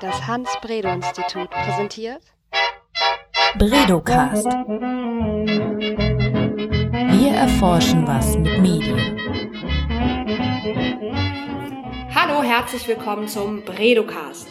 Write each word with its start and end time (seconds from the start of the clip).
Das 0.00 0.26
Hans-Bredow-Institut 0.26 1.48
präsentiert 1.50 2.22
Bredocast. 3.56 4.46
Wir 7.12 7.32
erforschen 7.32 8.04
was 8.04 8.36
mit 8.36 8.58
Medien. 8.58 9.16
Hallo, 12.14 12.42
herzlich 12.42 12.88
willkommen 12.88 13.28
zum 13.28 13.64
Bredocast. 13.64 14.48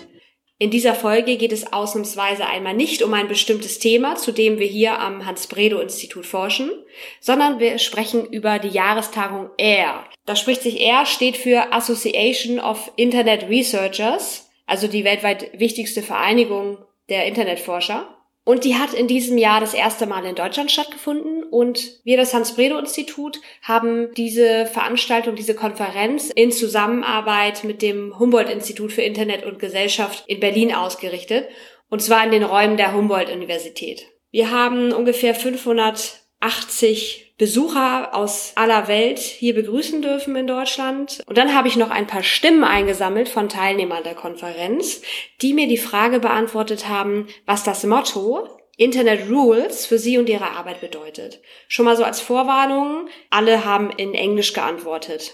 In 0.58 0.72
dieser 0.72 0.96
Folge 0.96 1.36
geht 1.36 1.52
es 1.52 1.74
ausnahmsweise 1.74 2.46
einmal 2.46 2.74
nicht 2.74 3.04
um 3.04 3.14
ein 3.14 3.28
bestimmtes 3.28 3.80
Thema, 3.80 4.16
zu 4.16 4.32
dem 4.32 4.58
wir 4.58 4.68
hier 4.68 5.00
am 5.00 5.26
Hans-Bredow-Institut 5.26 6.26
forschen, 6.26 6.72
sondern 7.20 7.60
wir 7.60 7.78
sprechen 7.80 8.26
über 8.28 8.58
die 8.58 8.70
Jahrestagung 8.70 9.50
AIR. 9.60 10.06
Da 10.26 10.38
spricht 10.38 10.62
sich 10.62 10.80
AIR, 10.80 11.06
steht 11.06 11.36
für 11.36 11.74
Association 11.74 12.62
of 12.62 12.90
Internet 12.96 13.50
Researchers, 13.50 14.50
also 14.74 14.88
die 14.88 15.04
weltweit 15.04 15.52
wichtigste 15.60 16.02
Vereinigung 16.02 16.80
der 17.08 17.28
Internetforscher. 17.28 18.18
Und 18.44 18.64
die 18.64 18.74
hat 18.74 18.92
in 18.96 19.08
diesem 19.08 19.38
Jahr 19.38 19.60
das 19.62 19.76
erste 19.76 20.08
Mal 20.08 20.26
in 20.26 20.34
Deutschland 20.34 20.72
stattgefunden 20.72 21.44
und 21.44 22.04
wir, 22.04 22.18
das 22.18 22.34
Hans-Bredow-Institut, 22.34 23.40
haben 23.62 24.12
diese 24.18 24.66
Veranstaltung, 24.66 25.36
diese 25.36 25.54
Konferenz 25.54 26.32
in 26.32 26.52
Zusammenarbeit 26.52 27.64
mit 27.64 27.84
dem 27.84 28.18
Humboldt-Institut 28.18 28.92
für 28.92 29.04
Internet 29.04 29.46
und 29.46 29.60
Gesellschaft 29.60 30.24
in 30.26 30.40
Berlin 30.40 30.74
ausgerichtet 30.74 31.48
und 31.90 32.02
zwar 32.02 32.26
in 32.26 32.32
den 32.32 32.44
Räumen 32.44 32.76
der 32.76 32.96
Humboldt-Universität. 32.96 34.08
Wir 34.32 34.50
haben 34.50 34.92
ungefähr 34.92 35.36
580 35.36 37.23
Besucher 37.38 38.14
aus 38.14 38.54
aller 38.56 38.88
Welt 38.88 39.20
hier 39.20 39.56
begrüßen 39.56 40.02
dürfen 40.02 40.36
in 40.36 40.46
Deutschland. 40.46 41.22
Und 41.26 41.38
dann 41.38 41.56
habe 41.56 41.68
ich 41.68 41.76
noch 41.76 41.90
ein 41.90 42.06
paar 42.06 42.24
Stimmen 42.24 42.64
eingesammelt 42.64 43.28
von 43.28 43.50
Teilnehmern 43.50 44.04
der 44.04 44.14
Konferenz, 44.14 45.02
die 45.42 45.54
mir 45.54 45.68
die 45.68 45.78
Frage 45.78 46.20
beantwortet 46.20 46.88
haben, 46.88 47.28
was 47.46 47.64
das 47.64 47.84
Motto 47.86 48.48
Internet 48.78 49.30
Rules 49.30 49.86
für 49.86 50.00
Sie 50.00 50.18
und 50.18 50.30
Ihre 50.30 50.52
Arbeit 50.52 50.82
bedeutet. 50.82 51.42
Schon 51.68 51.86
mal 51.86 51.98
so 51.98 52.04
als 52.04 52.22
Vorwarnung, 52.22 53.08
alle 53.30 53.66
haben 53.66 53.92
in 53.92 54.14
Englisch 54.14 54.54
geantwortet. 54.54 55.34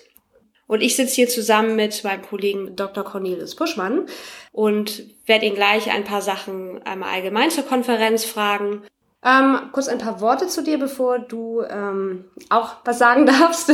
Und 0.67 0.81
ich 0.81 0.95
sitze 0.95 1.16
hier 1.16 1.28
zusammen 1.28 1.75
mit 1.75 2.03
meinem 2.03 2.22
Kollegen 2.22 2.75
Dr. 2.75 3.03
Cornelius 3.03 3.56
Buschmann 3.56 4.06
und 4.52 5.03
werde 5.25 5.47
ihn 5.47 5.56
gleich 5.56 5.89
ein 5.89 6.03
paar 6.03 6.22
Sachen 6.22 6.84
einmal 6.84 7.13
allgemein 7.13 7.50
zur 7.50 7.66
Konferenz 7.66 8.23
fragen 8.23 8.84
ähm, 9.23 9.70
kurz 9.73 9.89
ein 9.89 9.98
paar 9.98 10.22
Worte 10.22 10.48
zu 10.48 10.64
dir, 10.64 10.80
bevor 10.80 11.20
du 11.20 11.62
ähm, 11.70 12.25
auch 12.50 12.75
was 12.86 13.00
sagen 13.00 13.25
darfst. 13.39 13.70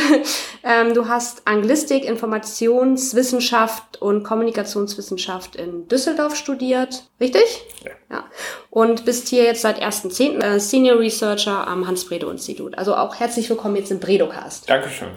ähm, 0.64 0.96
du 0.96 1.08
hast 1.08 1.48
Anglistik, 1.48 2.04
Informationswissenschaft 2.04 4.02
und 4.02 4.24
Kommunikationswissenschaft 4.24 5.56
in 5.56 5.88
Düsseldorf 5.88 6.36
studiert, 6.36 7.04
richtig? 7.20 7.44
Ja. 7.84 7.92
ja. 8.10 8.24
Und 8.72 9.06
bist 9.06 9.28
hier 9.28 9.44
jetzt 9.44 9.62
seit 9.62 9.82
1.10. 9.82 10.42
Äh, 10.42 10.60
Senior 10.60 11.00
Researcher 11.00 11.68
am 11.68 11.88
Hans-Bredow-Institut. 11.88 12.78
Also 12.78 12.96
auch 12.96 13.20
herzlich 13.20 13.48
willkommen 13.48 13.76
jetzt 13.76 13.92
im 13.92 14.00
Bredocast. 14.00 14.68
Dankeschön. 14.68 15.10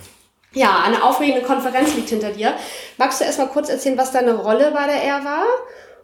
Ja, 0.53 0.83
eine 0.84 1.03
aufregende 1.05 1.43
Konferenz 1.43 1.95
liegt 1.95 2.09
hinter 2.11 2.33
dir. 2.33 2.55
Magst 2.99 3.21
du 3.21 3.25
erstmal 3.25 3.49
kurz 3.49 3.69
erzählen, 3.71 3.97
was 3.97 4.12
deine 4.12 4.34
Rolle 4.34 4.73
bei 4.73 4.87
der 4.87 5.03
R 5.05 5.25
war? 5.25 5.45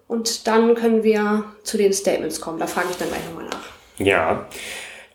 Und 0.06 0.46
dann 0.46 0.74
können 0.74 1.02
wir 1.02 1.44
zu 1.62 1.76
den 1.76 1.92
Statements 1.92 2.40
kommen. 2.40 2.58
Da 2.58 2.66
frage 2.66 2.88
ich 2.90 2.96
dann 2.96 3.08
gleich 3.08 3.24
nochmal 3.26 3.46
nach. 3.46 3.73
Ja. 3.98 4.46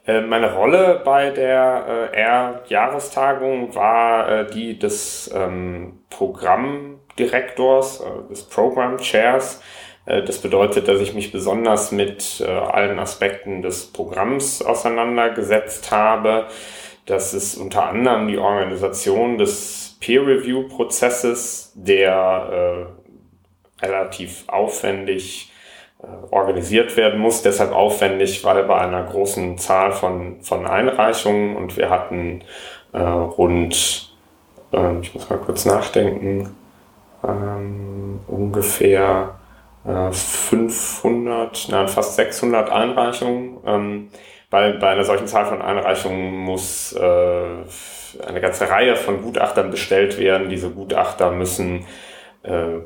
Äh, 0.10 0.22
meine 0.22 0.54
Rolle 0.54 1.02
bei 1.04 1.30
der 1.30 2.10
äh, 2.14 2.18
R-Jahrestagung 2.18 3.76
war 3.76 4.30
äh, 4.30 4.48
die 4.50 4.80
des 4.80 5.30
ähm, 5.36 6.00
Programmdirektors, 6.10 8.04
des 8.30 8.44
Program 8.44 8.98
Chairs. 8.98 9.62
Das 10.06 10.40
bedeutet, 10.40 10.88
dass 10.88 11.02
ich 11.02 11.14
mich 11.14 11.32
besonders 11.32 11.92
mit 11.92 12.42
allen 12.42 12.98
Aspekten 12.98 13.62
des 13.62 13.92
Programms 13.94 14.64
auseinandergesetzt 14.64 15.92
habe. 15.92 16.48
Das 17.06 17.36
ist 17.36 17.58
unter 17.58 17.90
anderem 17.90 18.28
die 18.28 18.40
Organisation 18.40 19.38
des 19.38 19.98
Peer-Review-Prozesses, 20.00 21.74
der 21.76 22.88
relativ 23.84 24.46
aufwendig 24.48 25.52
organisiert 26.32 26.96
werden 26.96 27.20
muss, 27.20 27.42
deshalb 27.42 27.74
aufwendig, 27.74 28.44
weil 28.46 28.64
bei 28.64 28.78
einer 28.80 29.04
großen 29.04 29.58
Zahl 29.58 29.92
von, 29.92 30.42
von 30.42 30.66
Einreichungen 30.66 31.56
und 31.58 31.76
wir 31.76 31.90
hatten 31.90 32.42
äh, 32.94 33.00
rund, 33.00 34.14
äh, 34.72 35.00
ich 35.02 35.14
muss 35.14 35.30
mal 35.30 35.40
kurz 35.40 35.66
nachdenken, 35.66 36.56
ähm, 37.24 38.22
ungefähr 38.28 39.36
äh, 39.86 40.12
500, 40.12 41.68
nein, 41.70 41.88
fast 41.88 42.16
600 42.16 42.70
Einreichungen. 42.70 43.58
Ähm, 43.66 44.10
bei, 44.50 44.72
bei 44.74 44.90
einer 44.90 45.04
solchen 45.04 45.28
Zahl 45.28 45.46
von 45.46 45.62
Einreichungen 45.62 46.38
muss 46.38 46.94
äh, 46.94 47.46
eine 48.26 48.42
ganze 48.42 48.70
Reihe 48.70 48.96
von 48.96 49.22
Gutachtern 49.22 49.70
bestellt 49.70 50.18
werden. 50.18 50.50
Diese 50.50 50.70
Gutachter 50.70 51.32
müssen 51.32 51.86
äh, 52.44 52.80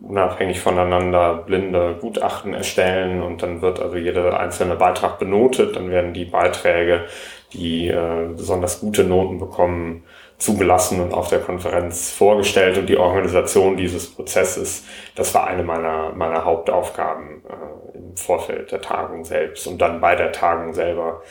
unabhängig 0.00 0.60
voneinander 0.60 1.34
blinde 1.34 1.96
Gutachten 2.00 2.52
erstellen 2.54 3.22
und 3.22 3.42
dann 3.42 3.62
wird 3.62 3.80
also 3.80 3.96
jeder 3.96 4.38
einzelne 4.38 4.76
Beitrag 4.76 5.18
benotet. 5.18 5.76
Dann 5.76 5.90
werden 5.90 6.12
die 6.12 6.24
Beiträge, 6.24 7.04
die 7.52 7.88
äh, 7.88 8.28
besonders 8.36 8.80
gute 8.80 9.04
Noten 9.04 9.38
bekommen, 9.38 10.04
zugelassen 10.38 11.00
und 11.00 11.14
auf 11.14 11.28
der 11.28 11.38
Konferenz 11.38 12.10
vorgestellt 12.10 12.76
und 12.76 12.88
die 12.88 12.98
Organisation 12.98 13.76
dieses 13.76 14.12
Prozesses, 14.12 14.84
das 15.14 15.32
war 15.32 15.46
eine 15.46 15.62
meiner, 15.62 16.12
meiner 16.12 16.44
Hauptaufgaben 16.44 17.42
äh, 17.44 17.96
im 17.96 18.16
Vorfeld 18.16 18.72
der 18.72 18.80
Tagung 18.80 19.24
selbst 19.24 19.66
und 19.66 19.80
dann 19.80 20.00
bei 20.00 20.16
der 20.16 20.32
Tagung 20.32 20.74
selber 20.74 21.22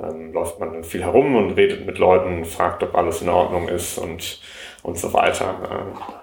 ähm, 0.00 0.32
läuft 0.32 0.60
man 0.60 0.72
dann 0.72 0.84
viel 0.84 1.02
herum 1.02 1.36
und 1.36 1.52
redet 1.52 1.84
mit 1.84 1.98
Leuten, 1.98 2.44
fragt, 2.44 2.82
ob 2.82 2.94
alles 2.94 3.20
in 3.20 3.28
Ordnung 3.28 3.68
ist 3.68 3.98
und, 3.98 4.40
und 4.82 4.96
so 4.96 5.12
weiter. 5.12 5.54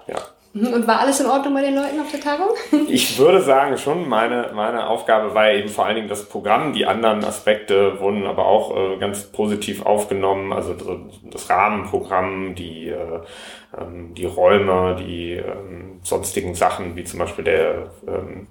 Äh, 0.08 0.12
ja. 0.12 0.18
Mhm. 0.52 0.72
Und 0.72 0.86
war 0.86 1.00
alles 1.00 1.20
in 1.20 1.26
Ordnung 1.26 1.54
bei 1.54 1.62
den 1.62 1.76
Leuten 1.76 2.00
auf 2.00 2.10
der 2.10 2.20
Tagung? 2.20 2.48
Ich 2.88 3.18
würde 3.18 3.40
sagen 3.40 3.76
schon, 3.78 4.08
meine, 4.08 4.50
meine 4.54 4.88
Aufgabe 4.88 5.34
war 5.34 5.52
eben 5.52 5.68
vor 5.68 5.86
allen 5.86 5.96
Dingen 5.96 6.08
das 6.08 6.28
Programm. 6.28 6.72
Die 6.72 6.86
anderen 6.86 7.24
Aspekte 7.24 8.00
wurden 8.00 8.26
aber 8.26 8.46
auch 8.46 8.76
äh, 8.76 8.96
ganz 8.96 9.24
positiv 9.24 9.86
aufgenommen. 9.86 10.52
Also 10.52 10.74
das 11.30 11.48
Rahmenprogramm, 11.48 12.54
die, 12.56 12.88
äh, 12.88 13.20
ähm, 13.78 14.14
die 14.14 14.26
Räume, 14.26 14.96
die 14.98 15.34
ähm, 15.34 16.00
sonstigen 16.02 16.54
Sachen, 16.54 16.96
wie 16.96 17.04
zum 17.04 17.20
Beispiel 17.20 17.44
der, 17.44 17.90
ähm, 18.08 18.48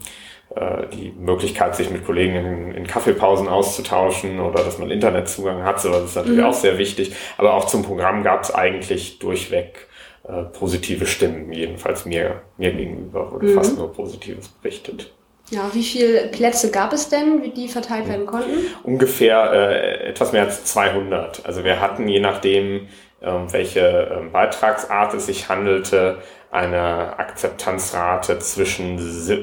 äh, 0.56 0.88
die 0.94 1.12
Möglichkeit, 1.12 1.76
sich 1.76 1.90
mit 1.90 2.06
Kollegen 2.06 2.36
in, 2.36 2.72
in, 2.76 2.88
Kaffeepausen 2.88 3.50
auszutauschen 3.50 4.40
oder 4.40 4.64
dass 4.64 4.78
man 4.80 4.90
Internetzugang 4.90 5.64
hat. 5.64 5.82
So, 5.82 5.90
das 5.90 6.06
ist 6.06 6.16
natürlich 6.16 6.40
mhm. 6.40 6.46
auch 6.46 6.54
sehr 6.54 6.78
wichtig. 6.78 7.14
Aber 7.38 7.56
auch 7.56 7.66
zum 7.66 7.84
Programm 7.84 8.24
gab 8.24 8.44
es 8.44 8.56
eigentlich 8.56 9.20
durchweg 9.20 9.89
äh, 10.24 10.44
positive 10.44 11.06
Stimmen, 11.06 11.52
jedenfalls 11.52 12.06
mir, 12.06 12.42
mir 12.58 12.72
gegenüber 12.72 13.32
wurde 13.32 13.48
mhm. 13.48 13.56
fast 13.56 13.78
nur 13.78 13.92
Positives 13.92 14.48
berichtet. 14.50 15.12
Ja, 15.52 15.70
wie 15.74 15.84
viele 15.84 16.28
Plätze 16.28 16.70
gab 16.70 16.94
es 16.94 17.10
denn, 17.10 17.42
wie 17.42 17.50
die 17.50 17.68
verteilt 17.68 18.08
werden 18.08 18.28
konnten? 18.28 18.52
Ungefähr 18.84 19.52
äh, 19.52 20.10
etwas 20.10 20.32
mehr 20.32 20.44
als 20.44 20.64
200. 20.66 21.46
Also 21.46 21.64
wir 21.64 21.80
hatten, 21.80 22.08
je 22.08 22.20
nachdem, 22.20 22.88
ähm, 23.22 23.52
welche 23.52 24.12
ähm, 24.16 24.32
Beitragsart 24.32 25.16
es 25.16 25.26
sich 25.26 25.50
handelte, 25.50 26.20
eine 26.52 27.20
Akzeptanzrate 27.20 28.40
zwischen 28.40 28.98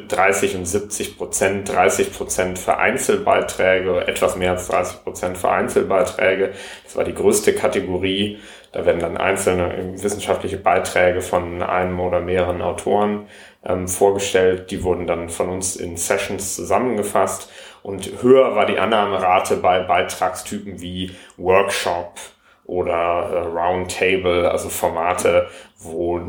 30 0.08 0.56
und 0.56 0.66
70 0.66 1.16
Prozent, 1.16 1.72
30 1.72 2.12
Prozent 2.12 2.58
für 2.58 2.78
Einzelbeiträge, 2.78 4.06
etwas 4.06 4.36
mehr 4.36 4.52
als 4.52 4.66
30 4.68 5.04
Prozent 5.04 5.38
für 5.38 5.50
Einzelbeiträge. 5.50 6.52
Das 6.84 6.96
war 6.96 7.04
die 7.04 7.14
größte 7.14 7.52
Kategorie. 7.54 8.38
Da 8.76 8.84
werden 8.84 9.00
dann 9.00 9.16
einzelne 9.16 9.94
wissenschaftliche 10.02 10.58
Beiträge 10.58 11.22
von 11.22 11.62
einem 11.62 11.98
oder 11.98 12.20
mehreren 12.20 12.60
Autoren 12.60 13.26
ähm, 13.64 13.88
vorgestellt. 13.88 14.70
Die 14.70 14.82
wurden 14.82 15.06
dann 15.06 15.30
von 15.30 15.48
uns 15.48 15.76
in 15.76 15.96
Sessions 15.96 16.56
zusammengefasst. 16.56 17.50
Und 17.82 18.22
höher 18.22 18.54
war 18.54 18.66
die 18.66 18.78
Annahmerate 18.78 19.56
bei 19.56 19.80
Beitragstypen 19.80 20.82
wie 20.82 21.12
Workshop 21.38 22.18
oder 22.66 23.30
äh, 23.32 23.38
Roundtable, 23.46 24.50
also 24.50 24.68
Formate, 24.68 25.48
wo 25.78 26.20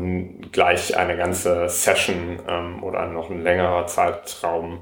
gleich 0.50 0.96
eine 0.96 1.18
ganze 1.18 1.68
Session 1.68 2.38
ähm, 2.48 2.82
oder 2.82 3.04
noch 3.08 3.28
ein 3.28 3.42
längerer 3.42 3.86
Zeitraum 3.88 4.80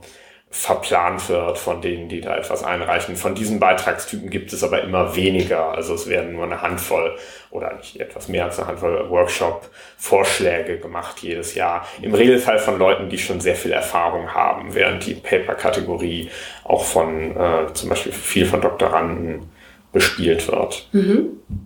verplant 0.56 1.28
wird 1.28 1.58
von 1.58 1.82
denen, 1.82 2.08
die 2.08 2.22
da 2.22 2.34
etwas 2.34 2.64
einreichen. 2.64 3.14
Von 3.14 3.34
diesen 3.34 3.60
Beitragstypen 3.60 4.30
gibt 4.30 4.54
es 4.54 4.64
aber 4.64 4.82
immer 4.82 5.14
weniger. 5.14 5.72
Also 5.72 5.92
es 5.92 6.08
werden 6.08 6.32
nur 6.32 6.44
eine 6.44 6.62
Handvoll 6.62 7.14
oder 7.50 7.74
nicht 7.74 8.00
etwas 8.00 8.28
mehr 8.28 8.46
als 8.46 8.58
eine 8.58 8.68
Handvoll 8.68 9.10
Workshop-Vorschläge 9.10 10.78
gemacht 10.78 11.18
jedes 11.20 11.54
Jahr. 11.54 11.86
Im 12.00 12.14
Regelfall 12.14 12.58
von 12.58 12.78
Leuten, 12.78 13.10
die 13.10 13.18
schon 13.18 13.40
sehr 13.40 13.54
viel 13.54 13.72
Erfahrung 13.72 14.32
haben, 14.32 14.74
während 14.74 15.04
die 15.04 15.14
Paper-Kategorie 15.14 16.30
auch 16.64 16.84
von 16.84 17.36
äh, 17.36 17.72
zum 17.74 17.90
Beispiel 17.90 18.12
viel 18.12 18.46
von 18.46 18.62
Doktoranden 18.62 19.50
bespielt 19.92 20.48
wird. 20.48 20.88
Mhm. 20.92 21.65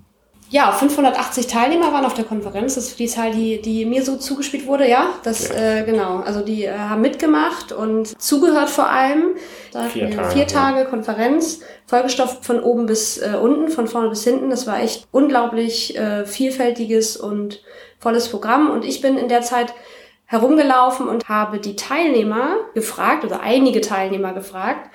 Ja, 0.50 0.72
580 0.72 1.46
Teilnehmer 1.46 1.92
waren 1.92 2.04
auf 2.04 2.14
der 2.14 2.24
Konferenz. 2.24 2.74
Das 2.74 2.88
ist 2.88 2.98
die 2.98 3.06
Zahl, 3.06 3.30
die, 3.30 3.62
die 3.62 3.84
mir 3.84 4.04
so 4.04 4.16
zugespielt 4.16 4.66
wurde, 4.66 4.88
ja. 4.88 5.10
Das, 5.22 5.48
ja. 5.48 5.54
Äh, 5.54 5.84
genau. 5.84 6.18
Also 6.18 6.40
die 6.40 6.64
äh, 6.64 6.76
haben 6.76 7.00
mitgemacht 7.00 7.70
und 7.70 8.20
zugehört 8.20 8.68
vor 8.68 8.90
allem. 8.90 9.36
Da 9.72 9.84
vier 9.84 10.10
Tage, 10.10 10.30
vier 10.30 10.46
Tage 10.48 10.78
ja. 10.80 10.84
Konferenz, 10.86 11.60
vollgestopft 11.86 12.44
von 12.44 12.60
oben 12.60 12.86
bis 12.86 13.18
äh, 13.18 13.36
unten, 13.40 13.68
von 13.68 13.86
vorne 13.86 14.08
bis 14.08 14.24
hinten. 14.24 14.50
Das 14.50 14.66
war 14.66 14.82
echt 14.82 15.06
unglaublich 15.12 15.96
äh, 15.96 16.26
vielfältiges 16.26 17.16
und 17.16 17.62
volles 18.00 18.28
Programm. 18.28 18.70
Und 18.70 18.84
ich 18.84 19.00
bin 19.00 19.18
in 19.18 19.28
der 19.28 19.42
Zeit 19.42 19.72
herumgelaufen 20.26 21.08
und 21.08 21.28
habe 21.28 21.60
die 21.60 21.76
Teilnehmer 21.76 22.56
gefragt, 22.74 23.24
oder 23.24 23.40
einige 23.40 23.80
Teilnehmer 23.80 24.32
gefragt, 24.32 24.90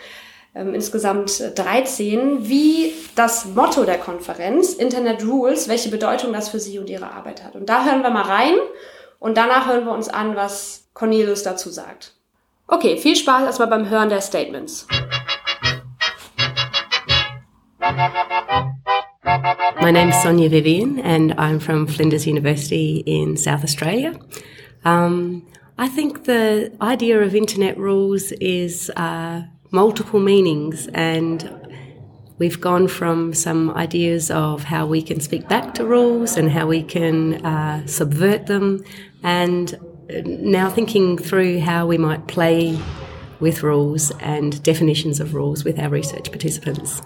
ähm, 0.55 0.73
insgesamt 0.73 1.51
13, 1.55 2.47
wie 2.47 2.93
das 3.15 3.45
Motto 3.45 3.83
der 3.83 3.97
Konferenz, 3.97 4.73
Internet 4.73 5.25
Rules, 5.25 5.67
welche 5.67 5.89
Bedeutung 5.89 6.31
das 6.31 6.49
für 6.49 6.59
Sie 6.59 6.79
und 6.79 6.89
Ihre 6.89 7.11
Arbeit 7.11 7.43
hat. 7.43 7.55
Und 7.55 7.67
da 7.67 7.85
hören 7.85 8.01
wir 8.01 8.09
mal 8.09 8.23
rein 8.23 8.55
und 9.19 9.35
danach 9.37 9.67
hören 9.67 9.85
wir 9.85 9.91
uns 9.91 10.07
an, 10.07 10.35
was 10.35 10.87
Cornelius 10.93 11.43
dazu 11.43 11.69
sagt. 11.69 12.13
Okay, 12.67 12.97
viel 12.97 13.15
Spaß 13.15 13.43
erstmal 13.43 13.67
beim 13.67 13.89
Hören 13.89 14.09
der 14.09 14.21
Statements. 14.21 14.87
My 19.81 19.91
name 19.91 20.09
is 20.09 20.23
Sonia 20.23 20.49
Vivian 20.49 20.99
and 20.99 21.33
I'm 21.37 21.59
from 21.59 21.85
Flinders 21.85 22.25
University 22.25 23.03
in 23.05 23.37
South 23.37 23.63
Australia. 23.63 24.13
Um, 24.83 25.43
I 25.77 25.89
think 25.89 26.23
the 26.23 26.71
idea 26.81 27.19
of 27.19 27.35
internet 27.35 27.77
rules 27.77 28.31
is 28.39 28.89
uh, 28.95 29.41
multiple 29.75 30.21
meanings 30.21 30.87
and 30.93 31.37
we've 32.37 32.61
gone 32.61 32.87
from 32.87 33.33
some 33.33 33.69
ideas 33.71 34.31
of 34.31 34.63
how 34.63 34.85
we 34.85 35.01
can 35.01 35.19
speak 35.19 35.47
back 35.49 35.73
to 35.73 35.85
rules 35.85 36.37
and 36.37 36.49
how 36.49 36.65
we 36.65 36.81
can 36.81 37.45
uh, 37.45 37.85
subvert 37.85 38.47
them 38.47 38.83
and 39.21 39.77
now 40.25 40.69
thinking 40.69 41.17
through 41.17 41.59
how 41.59 41.85
we 41.85 41.97
might 41.97 42.25
play 42.27 42.79
with 43.41 43.63
rules 43.63 44.11
and 44.21 44.63
definitions 44.63 45.19
of 45.19 45.33
rules 45.33 45.65
with 45.65 45.77
our 45.77 45.89
research 45.89 46.31
participants. 46.31 47.01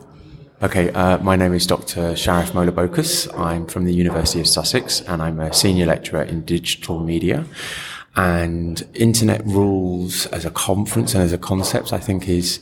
Okay, 0.62 0.92
uh, 0.92 1.18
my 1.20 1.36
name 1.36 1.54
is 1.54 1.66
Dr. 1.66 2.16
Sharif 2.16 2.52
Molabokus. 2.52 3.28
I'm 3.36 3.66
from 3.66 3.86
the 3.86 3.94
University 3.94 4.42
of 4.42 4.48
Sussex 4.48 5.02
and 5.02 5.22
I'm 5.24 5.40
a 5.40 5.54
senior 5.54 5.88
lecturer 5.88 6.22
in 6.22 6.44
digital 6.44 7.00
media. 7.00 7.46
And 8.20 8.84
internet 8.96 9.46
rules 9.46 10.26
as 10.28 10.44
a 10.44 10.52
conference 10.52 11.14
and 11.14 11.24
as 11.24 11.32
a 11.32 11.38
concept, 11.38 11.94
I 11.94 12.00
think 12.00 12.28
is, 12.28 12.60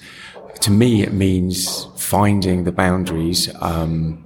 to 0.62 0.69
me, 0.69 1.01
it 1.01 1.13
means 1.13 1.88
finding 1.98 2.63
the 2.63 2.71
boundaries 2.71 3.50
um, 3.59 4.24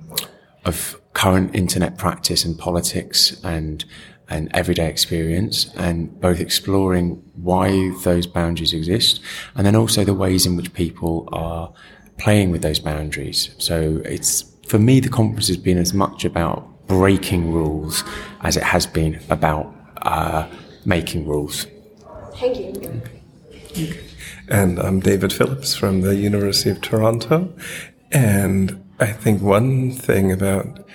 of 0.65 0.99
current 1.13 1.55
internet 1.55 1.97
practice 1.97 2.43
and 2.43 2.59
politics 2.59 3.41
and 3.45 3.85
and 4.27 4.49
everyday 4.53 4.89
experience 4.89 5.69
and 5.75 6.19
both 6.21 6.39
exploring 6.39 7.21
why 7.35 7.91
those 8.03 8.25
boundaries 8.25 8.73
exist 8.73 9.21
and 9.55 9.65
then 9.65 9.75
also 9.75 10.05
the 10.05 10.13
ways 10.13 10.45
in 10.45 10.55
which 10.55 10.73
people 10.73 11.27
are 11.33 11.73
playing 12.17 12.49
with 12.49 12.61
those 12.61 12.79
boundaries. 12.79 13.53
So 13.57 14.01
it's, 14.05 14.45
for 14.67 14.79
me, 14.79 15.01
the 15.01 15.09
conference 15.09 15.47
has 15.47 15.57
been 15.57 15.77
as 15.77 15.93
much 15.93 16.23
about 16.23 16.87
breaking 16.87 17.51
rules 17.51 18.05
as 18.41 18.55
it 18.55 18.63
has 18.63 18.85
been 18.85 19.19
about 19.29 19.73
uh, 20.01 20.47
making 20.85 21.27
rules. 21.27 21.67
Thank 22.35 22.57
you. 22.59 23.01
Okay. 23.71 23.99
And 24.47 24.79
I'm 24.79 24.99
David 24.99 25.31
Phillips 25.31 25.75
from 25.75 26.01
the 26.01 26.15
University 26.15 26.69
of 26.69 26.81
Toronto. 26.81 27.53
And 28.11 28.83
I 28.99 29.07
think 29.07 29.41
one 29.41 29.91
thing 29.91 30.31
about 30.31 30.85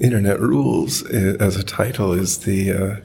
Internet 0.00 0.40
Rules 0.40 1.02
as 1.10 1.56
a 1.56 1.62
title 1.62 2.12
is 2.12 2.38
the 2.40 2.72
uh, 2.72 2.96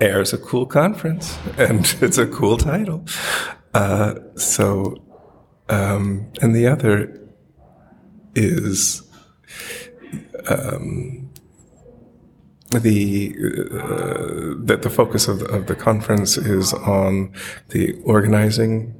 Air 0.00 0.20
is 0.20 0.32
a 0.32 0.38
cool 0.38 0.66
conference, 0.66 1.38
and 1.58 1.96
it's 2.00 2.18
a 2.18 2.26
cool 2.26 2.56
title. 2.56 3.04
Uh, 3.72 4.14
so, 4.36 4.96
um, 5.68 6.30
and 6.42 6.54
the 6.54 6.66
other 6.66 7.20
is 8.34 9.02
um, 10.48 11.23
the 12.82 13.34
uh, 13.72 14.64
that 14.64 14.80
the 14.82 14.90
focus 14.90 15.28
of 15.28 15.40
the, 15.40 15.46
of 15.46 15.66
the 15.66 15.74
conference 15.74 16.36
is 16.36 16.72
on 16.72 17.32
the 17.70 18.00
organizing 18.04 18.94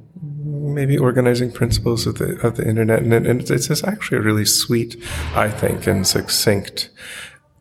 maybe 0.75 0.97
organizing 0.97 1.51
principles 1.51 2.05
of 2.05 2.17
the 2.17 2.35
of 2.45 2.57
the 2.57 2.67
internet. 2.67 3.01
And, 3.01 3.13
and 3.13 3.41
it's, 3.41 3.69
it's 3.69 3.83
actually 3.83 4.17
a 4.17 4.21
really 4.21 4.45
sweet 4.45 4.95
i 5.33 5.49
think 5.49 5.87
and 5.87 6.05
succinct 6.05 6.89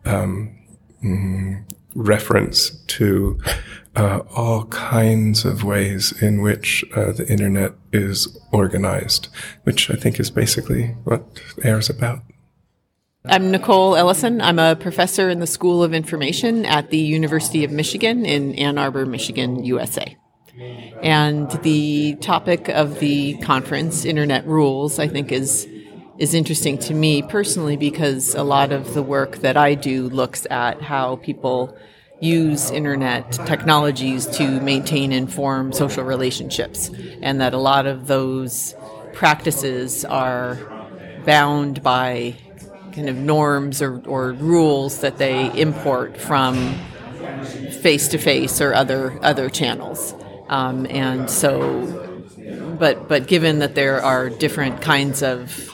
um, 0.05 0.59
mm, 1.03 1.65
reference 1.95 2.71
to 2.87 3.39
uh, 3.97 4.21
all 4.35 4.65
kinds 4.67 5.45
of 5.45 5.63
ways 5.63 6.13
in 6.21 6.43
which 6.43 6.85
uh, 6.97 7.13
the 7.13 7.27
internet 7.29 7.73
is 7.93 8.37
organized 8.53 9.29
which 9.63 9.91
i 9.91 9.95
think 9.95 10.19
is 10.19 10.31
basically 10.31 10.89
what 11.05 11.23
air 11.63 11.79
is 11.79 11.89
about 11.89 12.21
I'm 13.27 13.51
Nicole 13.51 13.97
Ellison. 13.97 14.43
I'm 14.43 14.59
a 14.59 14.77
professor 14.77 15.31
in 15.31 15.41
the 15.41 15.47
School 15.47 15.83
of 15.83 15.95
Information 15.95 16.67
at 16.67 16.91
the 16.91 16.99
University 16.99 17.65
of 17.65 17.71
Michigan 17.71 18.27
in 18.27 18.55
Ann 18.57 18.77
Arbor, 18.77 19.07
Michigan, 19.07 19.65
USA. 19.65 20.15
And 21.03 21.51
the 21.63 22.17
topic 22.17 22.69
of 22.69 23.01
the 23.01 23.39
conference, 23.39 24.05
Internet 24.05 24.47
Rules, 24.47 24.99
I 24.99 25.09
think 25.09 25.33
is 25.33 25.67
is 26.19 26.35
interesting 26.35 26.77
to 26.81 26.93
me 26.93 27.23
personally 27.23 27.79
because 27.79 28.35
a 28.35 28.43
lot 28.43 28.73
of 28.73 28.93
the 28.93 29.03
work 29.03 29.37
that 29.39 29.57
I 29.57 29.75
do 29.75 30.11
looks 30.11 30.47
at 30.51 30.83
how 30.83 31.17
people 31.17 31.75
use 32.21 32.71
internet 32.71 33.33
technologies 33.33 34.27
to 34.37 34.61
maintain 34.61 35.13
and 35.13 35.33
form 35.33 35.73
social 35.73 36.05
relationships 36.05 36.91
and 37.23 37.41
that 37.41 37.55
a 37.55 37.59
lot 37.59 37.87
of 37.87 38.07
those 38.07 38.75
practices 39.15 40.05
are 40.05 40.57
bound 41.25 41.83
by 41.83 42.37
kind 42.95 43.09
of 43.09 43.17
norms 43.17 43.83
or, 43.83 44.01
or 44.07 44.33
rules 44.33 45.01
that 45.01 45.19
they 45.19 45.51
import 45.61 46.17
from 46.17 46.75
face 47.83 48.09
to 48.09 48.19
face 48.19 48.61
or 48.61 48.73
other 48.75 49.19
other 49.23 49.51
channels. 49.51 50.15
Um, 50.49 50.87
and 50.89 51.29
so, 51.29 52.27
but 52.79 53.09
but 53.09 53.27
given 53.27 53.59
that 53.59 53.75
there 53.75 54.03
are 54.03 54.31
different 54.31 54.81
kinds 54.81 55.23
of 55.23 55.71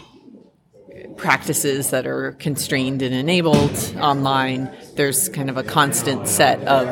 practices 1.17 1.91
that 1.91 2.07
are 2.07 2.33
constrained 2.33 3.03
and 3.03 3.15
enabled 3.15 3.95
online, 4.01 4.71
there's 4.97 5.29
kind 5.29 5.51
of 5.51 5.59
a 5.59 5.63
constant 5.63 6.27
set 6.27 6.63
of 6.67 6.87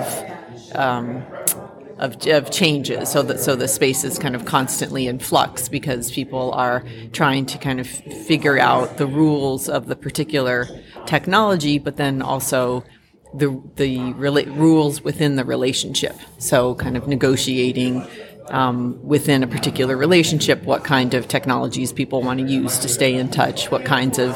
um, 0.75 1.25
of, 1.99 2.27
of 2.27 2.51
changes 2.51 3.11
so 3.11 3.23
that 3.23 3.41
so 3.41 3.57
the 3.57 3.69
space 3.69 4.05
is 4.05 4.19
kind 4.19 4.37
of 4.37 4.45
constantly 4.45 5.07
in 5.07 5.19
flux 5.19 5.69
because 5.69 6.11
people 6.11 6.53
are 6.53 6.85
trying 7.13 7.45
to 7.47 7.59
kind 7.59 7.81
of 7.81 7.87
figure 7.87 8.59
out 8.59 8.99
the 8.99 9.07
rules 9.07 9.69
of 9.69 9.87
the 9.87 9.97
particular 9.97 10.69
technology 11.07 11.79
but 11.79 11.97
then 11.97 12.23
also 12.23 12.85
the 13.35 13.61
the 13.77 13.99
rela- 14.15 14.57
rules 14.57 15.03
within 15.03 15.37
the 15.37 15.45
relationship. 15.45 16.17
So 16.39 16.75
kind 16.75 16.97
of 16.97 17.07
negotiating 17.07 18.07
um, 18.49 18.99
within 19.07 19.43
a 19.43 19.47
particular 19.47 19.97
relationship 19.97 20.63
what 20.63 20.85
kind 20.85 21.15
of 21.15 21.29
technologies 21.29 21.93
people 21.93 22.23
want 22.23 22.41
to 22.41 22.47
use 22.47 22.79
to 22.79 22.89
stay 22.89 23.15
in 23.15 23.29
touch 23.29 23.71
what 23.71 23.85
kinds 23.85 24.19
of 24.19 24.35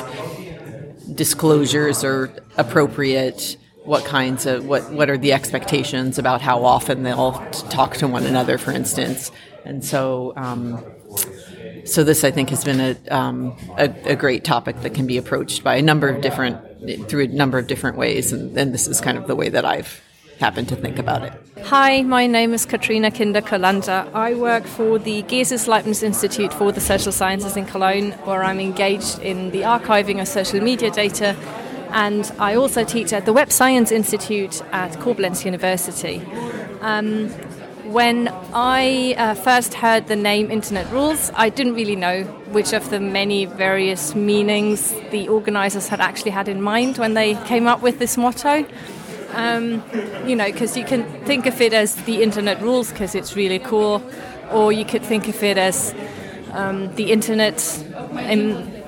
disclosures 1.14 2.04
are 2.04 2.30
appropriate 2.58 3.56
what 3.84 4.04
kinds 4.04 4.46
of 4.46 4.66
what 4.66 4.90
what 4.92 5.10
are 5.10 5.18
the 5.18 5.32
expectations 5.32 6.18
about 6.18 6.40
how 6.40 6.64
often 6.64 7.02
they'll 7.02 7.32
talk 7.70 7.96
to 7.96 8.08
one 8.08 8.24
another, 8.26 8.58
for 8.58 8.72
instance, 8.72 9.30
and 9.64 9.84
so. 9.84 10.32
Um, 10.36 10.84
so 11.84 12.04
this, 12.04 12.22
I 12.22 12.30
think, 12.30 12.50
has 12.50 12.62
been 12.62 12.80
a, 12.80 12.96
um, 13.10 13.56
a, 13.76 13.92
a 14.04 14.16
great 14.16 14.44
topic 14.44 14.80
that 14.82 14.94
can 14.94 15.04
be 15.04 15.16
approached 15.16 15.64
by 15.64 15.74
a 15.74 15.82
number 15.82 16.08
of 16.08 16.20
different 16.20 17.08
through 17.08 17.24
a 17.24 17.26
number 17.26 17.58
of 17.58 17.66
different 17.66 17.96
ways, 17.96 18.32
and, 18.32 18.56
and 18.56 18.72
this 18.72 18.86
is 18.86 19.00
kind 19.00 19.18
of 19.18 19.26
the 19.26 19.34
way 19.34 19.48
that 19.48 19.64
I've 19.64 20.00
happened 20.38 20.68
to 20.68 20.76
think 20.76 20.98
about 20.98 21.24
it. 21.24 21.32
Hi, 21.64 22.02
my 22.02 22.26
name 22.26 22.54
is 22.54 22.66
Katrina 22.66 23.10
Kinder-Kolanda. 23.10 24.12
I 24.12 24.34
work 24.34 24.64
for 24.64 24.98
the 24.98 25.22
Geerses 25.22 25.68
Leibniz 25.68 26.02
Institute 26.02 26.52
for 26.52 26.72
the 26.72 26.80
Social 26.80 27.12
Sciences 27.12 27.56
in 27.56 27.66
Cologne, 27.66 28.12
where 28.24 28.42
I'm 28.42 28.58
engaged 28.58 29.20
in 29.20 29.50
the 29.50 29.62
archiving 29.62 30.20
of 30.20 30.28
social 30.28 30.60
media 30.60 30.90
data 30.90 31.36
and 31.92 32.32
I 32.38 32.54
also 32.54 32.84
teach 32.84 33.12
at 33.12 33.26
the 33.26 33.32
Web 33.32 33.52
Science 33.52 33.92
Institute 33.92 34.62
at 34.72 34.92
Koblenz 34.92 35.44
University. 35.44 36.22
Um, 36.80 37.28
when 37.92 38.28
I 38.54 39.14
uh, 39.18 39.34
first 39.34 39.74
heard 39.74 40.06
the 40.06 40.16
name 40.16 40.50
Internet 40.50 40.90
Rules, 40.90 41.30
I 41.34 41.50
didn't 41.50 41.74
really 41.74 41.96
know 41.96 42.24
which 42.52 42.72
of 42.72 42.88
the 42.90 42.98
many 42.98 43.44
various 43.44 44.14
meanings 44.14 44.94
the 45.10 45.28
organizers 45.28 45.88
had 45.88 46.00
actually 46.00 46.30
had 46.30 46.48
in 46.48 46.62
mind 46.62 46.96
when 46.96 47.14
they 47.14 47.34
came 47.44 47.66
up 47.66 47.82
with 47.82 47.98
this 47.98 48.16
motto. 48.16 48.64
Um, 49.34 49.82
you 50.26 50.36
know, 50.36 50.50
because 50.50 50.76
you 50.76 50.84
can 50.84 51.04
think 51.24 51.46
of 51.46 51.60
it 51.60 51.72
as 51.72 51.96
the 52.04 52.22
Internet 52.22 52.60
Rules 52.62 52.90
because 52.90 53.14
it's 53.14 53.36
really 53.36 53.58
cool, 53.58 54.02
or 54.50 54.72
you 54.72 54.84
could 54.84 55.02
think 55.02 55.28
of 55.28 55.42
it 55.42 55.58
as 55.58 55.94
um, 56.52 56.94
the 56.96 57.12
Internet. 57.12 57.84
In, 58.18 58.81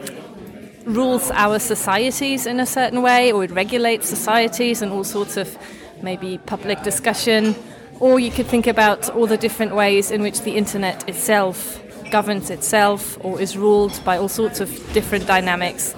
rules 0.85 1.31
our 1.33 1.59
societies 1.59 2.47
in 2.47 2.61
a 2.61 2.67
certain 2.67 3.03
way, 3.03 3.33
or 3.33 3.45
it 3.45 3.51
regulates 3.51 4.09
societies 4.09 4.83
and 4.83 4.93
all 4.93 5.05
sorts 5.05 5.37
of 5.37 5.57
maybe 6.03 6.39
public 6.47 6.83
discussion. 6.83 7.55
Or 8.01 8.19
you 8.21 8.31
could 8.31 8.47
think 8.47 8.67
about 8.67 9.11
all 9.11 9.27
the 9.27 9.37
different 9.37 9.75
ways 9.75 10.11
in 10.11 10.23
which 10.23 10.41
the 10.43 10.57
internet 10.57 11.09
itself 11.09 11.81
governs 12.11 12.51
itself 12.51 13.19
or 13.25 13.41
is 13.41 13.57
ruled 13.57 14.01
by 14.05 14.19
all 14.19 14.29
sorts 14.29 14.61
of 14.61 14.69
different 14.93 15.27
dynamics. 15.27 15.95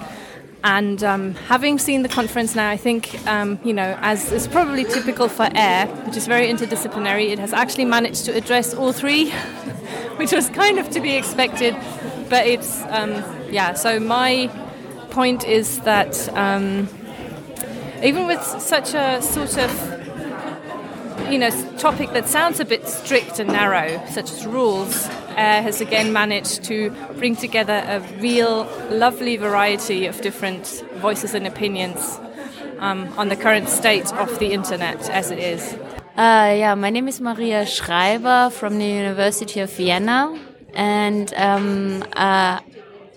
And 0.63 1.03
um, 1.03 1.35
having 1.35 1.77
seen 1.79 2.01
the 2.01 2.09
conference 2.09 2.55
now, 2.55 2.69
I 2.69 2.77
think, 2.77 3.25
um, 3.27 3.59
you 3.63 3.73
know, 3.73 3.97
as 4.01 4.31
is 4.31 4.47
probably 4.47 4.83
typical 4.83 5.29
for 5.29 5.47
AIR, 5.55 5.87
which 6.05 6.17
is 6.17 6.25
very 6.27 6.47
interdisciplinary, 6.47 7.29
it 7.29 7.39
has 7.39 7.53
actually 7.53 7.85
managed 7.85 8.25
to 8.25 8.35
address 8.35 8.73
all 8.73 8.91
three, 8.91 9.29
which 10.17 10.31
was 10.31 10.49
kind 10.49 10.79
of 10.79 10.89
to 10.89 10.99
be 10.99 11.15
expected. 11.15 11.75
But 12.29 12.47
it's, 12.47 12.81
um, 12.89 13.11
yeah, 13.49 13.73
so 13.73 13.99
my 13.99 14.49
point 15.17 15.43
is 15.45 15.79
that 15.79 16.13
um, 16.37 16.87
even 18.03 18.27
with 18.27 18.43
such 18.43 18.93
a 18.93 19.19
sort 19.19 19.57
of 19.57 19.71
you 21.31 21.39
know, 21.39 21.49
topic 21.79 22.11
that 22.11 22.27
sounds 22.27 22.59
a 22.59 22.65
bit 22.65 22.87
strict 22.87 23.39
and 23.39 23.49
narrow, 23.51 23.89
such 24.11 24.29
as 24.31 24.45
rules, 24.45 25.07
has 25.35 25.81
again 25.81 26.13
managed 26.13 26.63
to 26.65 26.91
bring 27.17 27.35
together 27.35 27.83
a 27.87 27.99
real 28.21 28.65
lovely 28.91 29.37
variety 29.37 30.05
of 30.05 30.21
different 30.21 30.65
voices 30.97 31.33
and 31.33 31.47
opinions 31.47 32.19
um, 32.77 33.11
on 33.17 33.29
the 33.29 33.35
current 33.35 33.69
state 33.69 34.13
of 34.13 34.37
the 34.37 34.53
internet 34.53 35.09
as 35.09 35.31
it 35.31 35.39
is. 35.39 35.73
Uh, 36.15 36.53
yeah, 36.63 36.75
my 36.75 36.91
name 36.91 37.07
is 37.07 37.19
Maria 37.19 37.65
Schreiber 37.65 38.51
from 38.51 38.77
the 38.77 38.85
University 38.85 39.61
of 39.61 39.71
Vienna, 39.71 40.39
and 40.75 41.33
um, 41.33 42.03
uh, 42.13 42.59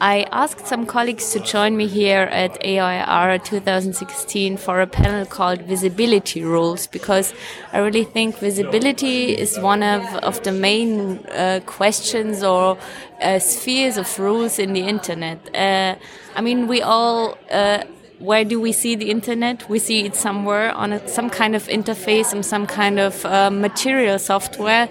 I 0.03 0.23
asked 0.33 0.67
some 0.67 0.87
colleagues 0.87 1.31
to 1.33 1.41
join 1.41 1.77
me 1.77 1.87
here 1.87 2.23
at 2.23 2.57
AIR 2.65 3.39
2016 3.39 4.57
for 4.57 4.81
a 4.81 4.87
panel 4.87 5.27
called 5.27 5.61
Visibility 5.61 6.43
Rules 6.43 6.87
because 6.87 7.35
I 7.75 7.81
really 7.81 8.05
think 8.05 8.39
visibility 8.39 9.37
is 9.37 9.59
one 9.59 9.83
of, 9.83 10.03
of 10.25 10.43
the 10.43 10.53
main 10.53 11.19
uh, 11.27 11.61
questions 11.67 12.43
or 12.43 12.79
uh, 13.21 13.39
spheres 13.41 13.99
of 13.99 14.19
rules 14.19 14.59
in 14.59 14.73
the 14.73 14.81
internet. 14.81 15.55
Uh, 15.55 15.97
I 16.35 16.41
mean, 16.41 16.67
we 16.67 16.81
all 16.81 17.37
uh, 17.51 17.85
where 18.21 18.45
do 18.45 18.61
we 18.61 18.73
see 18.73 18.95
the 18.95 19.11
internet? 19.11 19.69
We 19.69 19.79
see 19.79 20.05
it 20.05 20.15
somewhere 20.15 20.73
on 20.73 20.93
a, 20.93 21.09
some 21.09 21.31
kind 21.31 21.57
of 21.57 21.67
interface, 21.69 22.35
on 22.35 22.43
some 22.43 22.67
kind 22.67 23.01
of 23.01 23.25
uh, 23.25 23.51
material 23.51 24.19
software. 24.19 24.89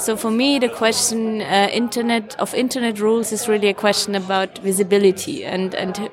So 0.00 0.16
for 0.16 0.30
me, 0.30 0.58
the 0.58 0.70
question 0.70 1.42
uh, 1.42 1.68
internet 1.70 2.34
of 2.40 2.54
internet 2.54 2.98
rules 3.00 3.32
is 3.32 3.48
really 3.48 3.68
a 3.68 3.74
question 3.74 4.14
about 4.14 4.58
visibility, 4.58 5.44
and 5.44 5.74
and 5.74 6.10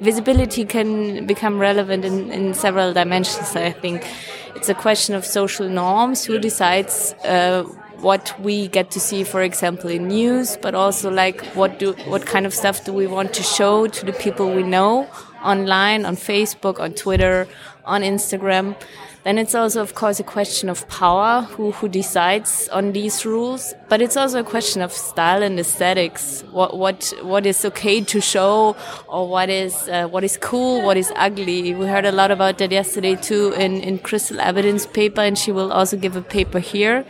visibility 0.00 0.64
can 0.64 1.24
become 1.24 1.60
relevant 1.60 2.04
in, 2.04 2.32
in 2.32 2.52
several 2.54 2.92
dimensions. 2.92 3.54
I 3.54 3.70
think 3.70 4.04
it's 4.56 4.68
a 4.68 4.74
question 4.74 5.14
of 5.14 5.24
social 5.24 5.68
norms. 5.68 6.24
Who 6.24 6.38
decides? 6.38 7.14
Uh, 7.24 7.62
what 8.00 8.32
we 8.40 8.68
get 8.68 8.92
to 8.92 9.00
see, 9.00 9.24
for 9.24 9.42
example, 9.42 9.90
in 9.90 10.06
news, 10.08 10.56
but 10.56 10.74
also 10.74 11.10
like 11.10 11.44
what 11.56 11.78
do 11.78 11.92
what 12.06 12.24
kind 12.26 12.46
of 12.46 12.54
stuff 12.54 12.84
do 12.84 12.92
we 12.92 13.06
want 13.06 13.34
to 13.34 13.42
show 13.42 13.88
to 13.88 14.06
the 14.06 14.12
people 14.12 14.54
we 14.54 14.62
know 14.62 15.08
online, 15.42 16.04
on 16.04 16.16
Facebook, 16.16 16.80
on 16.80 16.92
Twitter, 16.94 17.46
on 17.84 18.02
Instagram. 18.02 18.76
Then 19.28 19.36
it's 19.36 19.54
also, 19.54 19.82
of 19.82 19.94
course, 19.94 20.18
a 20.18 20.24
question 20.24 20.70
of 20.70 20.88
power, 20.88 21.42
who, 21.42 21.72
who 21.72 21.86
decides 21.86 22.66
on 22.70 22.92
these 22.92 23.26
rules. 23.26 23.74
But 23.90 24.00
it's 24.00 24.16
also 24.16 24.40
a 24.40 24.42
question 24.42 24.80
of 24.80 24.90
style 24.90 25.42
and 25.42 25.60
aesthetics. 25.60 26.44
What, 26.50 26.78
what, 26.78 27.12
what 27.20 27.44
is 27.44 27.62
okay 27.66 28.00
to 28.04 28.22
show 28.22 28.74
or 29.06 29.28
what 29.28 29.50
is, 29.50 29.86
uh, 29.90 30.08
what 30.08 30.24
is 30.24 30.38
cool, 30.38 30.80
what 30.80 30.96
is 30.96 31.12
ugly. 31.14 31.74
We 31.74 31.86
heard 31.86 32.06
a 32.06 32.10
lot 32.10 32.30
about 32.30 32.56
that 32.56 32.72
yesterday 32.72 33.16
too 33.16 33.52
in, 33.52 33.82
in 33.82 33.98
Crystal 33.98 34.40
Evidence 34.40 34.86
paper 34.86 35.20
and 35.20 35.36
she 35.36 35.52
will 35.52 35.74
also 35.74 35.98
give 35.98 36.16
a 36.16 36.22
paper 36.22 36.58
here 36.58 37.04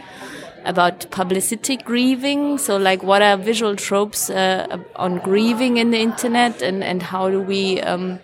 about 0.65 1.09
publicity 1.13 1.77
grieving. 1.77 2.59
So, 2.59 2.79
like, 2.79 3.05
what 3.05 3.23
are 3.23 3.37
visual 3.37 3.77
tropes 3.77 4.29
uh, 4.29 4.79
on 4.97 5.19
grieving 5.19 5.77
in 5.77 5.93
the 5.93 5.99
internet, 5.99 6.63
and 6.63 6.83
and 6.83 7.01
how 7.01 7.31
do 7.31 7.41
we 7.41 7.81
um, 7.81 8.19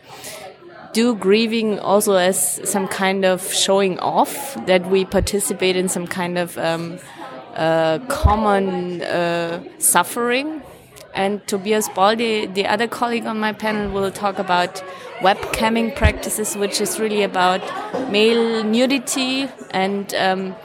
do 0.94 1.14
grieving 1.14 1.78
also 1.80 2.14
as 2.14 2.60
some 2.64 2.86
kind 2.88 3.24
of 3.24 3.52
showing 3.52 3.98
off 3.98 4.54
that 4.66 4.88
we 4.88 5.04
participate 5.04 5.76
in 5.76 5.88
some 5.88 6.06
kind 6.06 6.38
of 6.38 6.56
um, 6.56 6.98
uh, 7.56 7.98
common 8.08 9.02
uh, 9.02 9.62
suffering. 9.78 10.62
And 11.14 11.46
Tobias 11.46 11.88
Ball, 11.90 12.16
the, 12.16 12.46
the 12.46 12.66
other 12.66 12.88
colleague 12.88 13.26
on 13.26 13.38
my 13.38 13.52
panel, 13.52 13.90
will 13.90 14.10
talk 14.10 14.38
about 14.38 14.82
webcamming 15.18 15.94
practices, 15.94 16.56
which 16.56 16.80
is 16.80 16.98
really 16.98 17.22
about 17.22 17.60
male 18.10 18.64
nudity 18.64 19.48
and 19.70 20.12
um, 20.14 20.56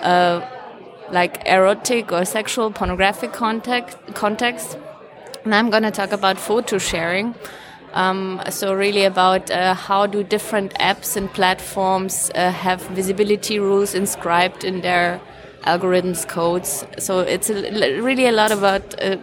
uh, 0.00 0.46
like 1.10 1.46
erotic 1.46 2.12
or 2.12 2.24
sexual 2.24 2.70
pornographic 2.70 3.32
context. 3.32 4.78
And 5.44 5.54
I'm 5.54 5.70
going 5.70 5.84
to 5.84 5.90
talk 5.90 6.12
about 6.12 6.38
photo 6.38 6.78
sharing. 6.78 7.34
Um, 7.98 8.40
so 8.48 8.74
really 8.74 9.04
about 9.04 9.50
uh, 9.50 9.74
how 9.74 10.06
do 10.06 10.22
different 10.22 10.72
apps 10.74 11.16
and 11.16 11.28
platforms 11.32 12.30
uh, 12.32 12.52
have 12.52 12.80
visibility 12.94 13.58
rules 13.58 13.92
inscribed 13.92 14.62
in 14.62 14.82
their 14.82 15.20
algorithms 15.64 16.26
codes. 16.26 16.86
So 16.98 17.18
it's 17.20 17.50
a, 17.50 18.00
really 18.00 18.26
a 18.26 18.30
lot 18.32 18.52
about 18.52 18.84
uh, 19.02 19.16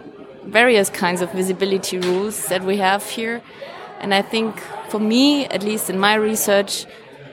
various 0.44 0.90
kinds 0.90 1.22
of 1.22 1.32
visibility 1.32 1.98
rules 1.98 2.48
that 2.48 2.62
we 2.64 2.76
have 2.76 3.02
here. 3.08 3.40
And 4.00 4.12
I 4.12 4.20
think 4.20 4.60
for 4.90 5.00
me, 5.00 5.46
at 5.46 5.62
least 5.62 5.88
in 5.88 5.98
my 5.98 6.14
research, 6.14 6.84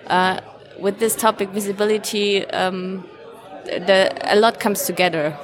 uh, 0.07 0.39
with 0.79 0.99
this 0.99 1.13
topic, 1.13 1.49
visibility, 1.49 2.45
um, 2.51 3.05
the, 3.65 4.17
a 4.23 4.37
lot 4.37 4.61
comes 4.61 4.83
together, 4.83 5.37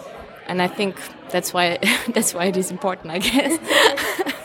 and 0.48 0.62
I 0.62 0.68
think 0.68 0.96
that's 1.30 1.54
why 1.54 1.78
that's 2.14 2.34
why 2.34 2.46
it 2.46 2.56
is 2.56 2.72
important, 2.72 3.12
I 3.12 3.20
guess. 3.20 4.34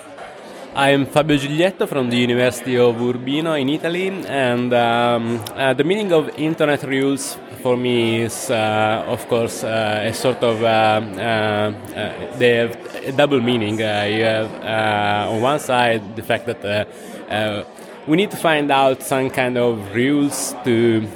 I'm 0.77 1.07
Fabio 1.07 1.37
Giglietto 1.37 1.87
from 1.87 2.11
the 2.11 2.17
University 2.17 2.77
of 2.77 3.01
Urbino 3.01 3.53
in 3.55 3.69
Italy, 3.69 4.09
and 4.09 4.75
um, 4.75 5.41
uh, 5.55 5.73
the 5.73 5.85
meaning 5.85 6.13
of 6.13 6.37
internet 6.37 6.83
rules 6.83 7.39
for 7.63 7.77
me 7.77 8.23
is, 8.23 8.51
uh, 8.51 9.05
of 9.07 9.29
course, 9.29 9.63
uh, 9.63 10.03
a 10.05 10.13
sort 10.13 10.43
of 10.43 10.61
uh, 10.65 10.67
uh, 10.67 11.73
uh, 11.95 12.37
they 12.39 12.57
have 12.57 12.77
a 13.05 13.13
double 13.13 13.41
meaning. 13.41 13.79
you 13.79 14.25
have 14.25 14.51
on 15.31 15.41
one 15.41 15.61
side 15.61 16.17
the 16.17 16.23
fact 16.25 16.47
that 16.47 17.67
we 18.09 18.17
need 18.17 18.33
to 18.33 18.37
find 18.37 18.73
out 18.73 19.01
some 19.01 19.31
kind 19.31 19.57
of 19.57 19.95
rules 19.95 20.57
to 20.65 21.07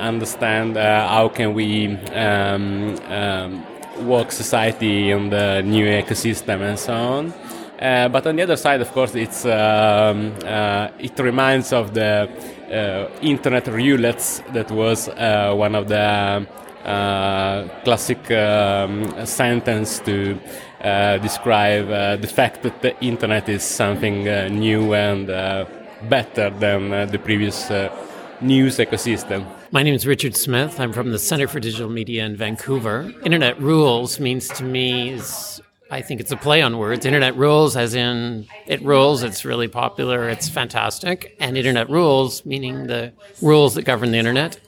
understand 0.00 0.78
how 0.78 1.28
can 1.28 1.52
we 1.52 1.94
um, 2.14 2.96
um, 3.10 3.66
work 4.06 4.32
society 4.32 5.12
on 5.12 5.28
the 5.28 5.60
new 5.60 5.84
ecosystem 5.84 6.62
and 6.62 6.78
so 6.78 6.94
on. 6.94 7.34
Uh, 7.80 8.08
but 8.08 8.26
on 8.26 8.36
the 8.36 8.42
other 8.42 8.56
side, 8.56 8.80
of 8.80 8.90
course, 8.92 9.14
it's 9.14 9.44
um, 9.44 10.34
uh, 10.44 10.88
it 10.98 11.18
reminds 11.18 11.72
of 11.72 11.94
the 11.94 12.28
uh, 12.72 13.20
internet 13.22 13.64
roulettes 13.66 14.42
that 14.52 14.70
was 14.70 15.08
uh, 15.08 15.54
one 15.54 15.74
of 15.74 15.88
the 15.88 16.46
classic 17.84 18.30
um, 18.30 19.26
sentence 19.26 20.00
to 20.00 20.38
describe 21.20 22.20
the 22.20 22.26
fact 22.26 22.62
that 22.62 22.80
the 22.82 22.98
internet 23.00 23.48
is 23.48 23.62
something 23.62 24.24
new 24.58 24.94
and 24.94 25.28
better 26.02 26.50
than 26.50 26.92
uh, 26.92 27.06
the 27.06 27.18
previous 27.18 27.70
uh, 27.70 27.94
news 28.40 28.78
ecosystem. 28.78 29.46
My 29.70 29.82
name 29.82 29.94
is 29.94 30.06
Richard 30.06 30.36
Smith. 30.36 30.80
I'm 30.80 30.92
from 30.92 31.10
the 31.10 31.18
Center 31.18 31.48
for 31.48 31.60
Digital 31.60 31.90
Media 31.90 32.24
in 32.24 32.36
Vancouver. 32.36 33.12
Internet 33.24 33.60
rules 33.60 34.20
means 34.20 34.48
to 34.48 34.64
me 34.64 35.10
is 35.10 35.60
I 35.90 36.02
think 36.02 36.20
it's 36.20 36.30
a 36.32 36.36
play 36.36 36.60
on 36.60 36.76
words. 36.76 37.06
Internet 37.06 37.36
rules, 37.36 37.74
as 37.74 37.94
in 37.94 38.46
it 38.66 38.82
rules, 38.82 39.22
it's 39.22 39.44
really 39.46 39.68
popular, 39.68 40.28
it's 40.28 40.46
fantastic. 40.48 41.34
And 41.40 41.56
internet 41.56 41.88
rules, 41.88 42.44
meaning 42.44 42.88
the 42.88 43.12
rules 43.40 43.74
that 43.74 43.82
govern 43.82 44.10
the 44.10 44.18
internet. 44.18 44.60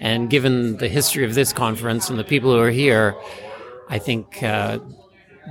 And 0.00 0.28
given 0.28 0.78
the 0.78 0.88
history 0.88 1.24
of 1.24 1.34
this 1.34 1.52
conference 1.52 2.10
and 2.10 2.18
the 2.18 2.24
people 2.24 2.52
who 2.52 2.58
are 2.58 2.70
here, 2.70 3.14
I 3.88 3.98
think 3.98 4.42
uh, 4.42 4.80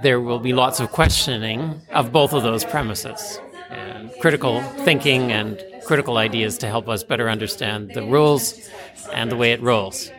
there 0.01 0.20
will 0.20 0.39
be 0.39 0.51
lots 0.51 0.82
of 0.82 0.92
questioning 0.92 1.82
of 1.92 2.12
both 2.12 2.34
of 2.34 2.44
those 2.44 2.65
premises 2.65 3.39
and 3.70 4.12
critical 4.20 4.62
thinking 4.84 5.32
and 5.32 5.63
critical 5.86 6.18
ideas 6.18 6.58
to 6.58 6.68
help 6.68 6.89
us 6.89 7.03
better 7.03 7.30
understand 7.30 7.92
the 7.94 8.03
rules 8.03 8.70
and 9.13 9.32
the 9.32 9.38
way 9.38 9.53
it 9.53 9.62
rolls. 9.62 10.12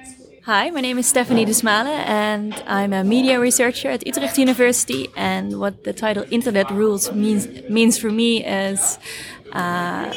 Hi, 0.47 0.69
my 0.69 0.83
name 0.83 0.99
is 0.99 1.07
Stephanie 1.07 1.47
de 1.47 1.55
Smale 1.55 1.87
and 1.87 2.53
I'm 2.67 2.93
a 2.93 3.03
media 3.03 3.41
researcher 3.41 3.89
at 3.89 4.07
Utrecht 4.07 4.37
University. 4.37 5.09
And 5.17 5.59
what 5.59 5.85
the 5.85 5.95
title 5.95 6.27
Internet 6.31 6.71
Rules 6.71 7.11
means, 7.13 7.49
means 7.71 7.97
for 7.97 8.11
me 8.11 8.45
is 8.45 8.99
uh, 9.53 10.13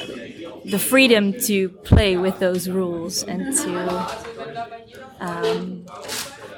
the 0.65 0.79
freedom 0.79 1.31
to 1.43 1.69
play 1.69 2.17
with 2.17 2.39
those 2.39 2.67
rules 2.67 3.23
and 3.23 3.55
to 3.55 3.71
um, 5.21 5.85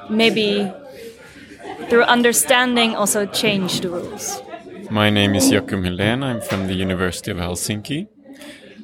maybe 0.09 0.71
through 1.89 2.05
understanding 2.05 2.95
also 2.95 3.27
change 3.27 3.81
the 3.81 3.89
rules. 3.89 4.41
My 4.89 5.11
name 5.11 5.35
is 5.35 5.51
Joachim 5.51 5.83
Helén. 5.83 6.23
I'm 6.23 6.41
from 6.41 6.65
the 6.65 6.73
University 6.73 7.29
of 7.29 7.38
Helsinki. 7.38 8.07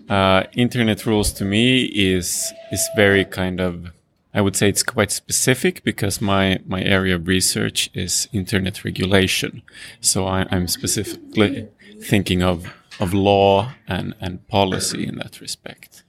Uh, 0.07 0.43
internet 0.53 1.07
rules 1.07 1.33
to 1.33 1.43
me 1.43 1.85
is 1.85 2.53
is 2.71 2.87
very 2.95 3.25
kind 3.25 3.59
of 3.59 3.94
I 4.35 4.41
would 4.41 4.57
say 4.57 4.67
it's 4.67 4.83
quite 4.83 5.11
specific 5.11 5.83
because 5.85 6.19
my 6.19 6.59
my 6.67 6.83
area 6.83 7.15
of 7.15 7.25
research 7.25 7.89
is 7.93 8.27
internet 8.33 8.83
regulation. 8.83 9.61
So 10.01 10.27
I, 10.27 10.45
I'm 10.51 10.67
specifically 10.67 11.69
thinking 12.01 12.43
of 12.43 12.67
of 12.99 13.13
law 13.13 13.71
and, 13.87 14.13
and 14.19 14.45
policy 14.47 15.07
in 15.07 15.15
that 15.15 15.39
respect. 15.39 16.03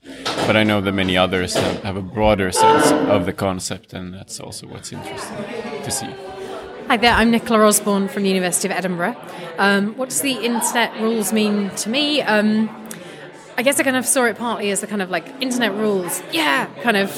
But 0.45 0.55
I 0.57 0.63
know 0.63 0.81
that 0.81 0.91
many 0.93 1.17
others 1.17 1.55
have, 1.55 1.83
have 1.83 1.97
a 1.97 2.01
broader 2.01 2.51
sense 2.51 2.91
of 2.91 3.25
the 3.25 3.33
concept, 3.33 3.93
and 3.93 4.13
that's 4.13 4.39
also 4.39 4.67
what's 4.67 4.91
interesting 4.91 5.37
to 5.83 5.91
see. 5.91 6.13
Hi 6.87 6.97
there, 6.97 7.13
I'm 7.13 7.31
Nicola 7.31 7.65
Osborne 7.65 8.07
from 8.07 8.23
the 8.23 8.29
University 8.29 8.67
of 8.69 8.73
Edinburgh. 8.73 9.17
Um, 9.57 9.97
what 9.97 10.09
does 10.09 10.21
the 10.21 10.33
internet 10.33 10.93
rules 11.01 11.33
mean 11.33 11.69
to 11.71 11.89
me? 11.89 12.21
Um, 12.21 12.69
I 13.57 13.63
guess 13.63 13.79
I 13.79 13.83
kind 13.83 13.97
of 13.97 14.05
saw 14.05 14.25
it 14.25 14.37
partly 14.37 14.71
as 14.71 14.81
the 14.81 14.87
kind 14.87 15.01
of 15.01 15.09
like 15.09 15.27
internet 15.41 15.73
rules, 15.73 16.21
yeah, 16.31 16.67
kind 16.83 16.95
of 16.95 17.09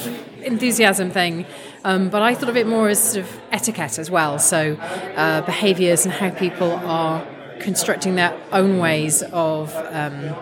enthusiasm 0.44 1.12
thing. 1.12 1.46
Um, 1.84 2.10
but 2.10 2.22
I 2.22 2.36
thought 2.36 2.50
of 2.50 2.58
it 2.58 2.68
more 2.68 2.90
as 2.90 3.14
sort 3.14 3.26
of 3.26 3.42
etiquette 3.52 4.00
as 4.00 4.12
well. 4.12 4.40
So 4.40 4.76
uh, 4.76 5.42
behaviors 5.42 6.06
and 6.06 6.14
how 6.14 6.30
people 6.32 6.72
are 6.72 7.26
constructing 7.60 8.16
their 8.16 8.38
own 8.52 8.80
ways 8.80 9.22
of 9.22 9.76
um, 9.92 10.36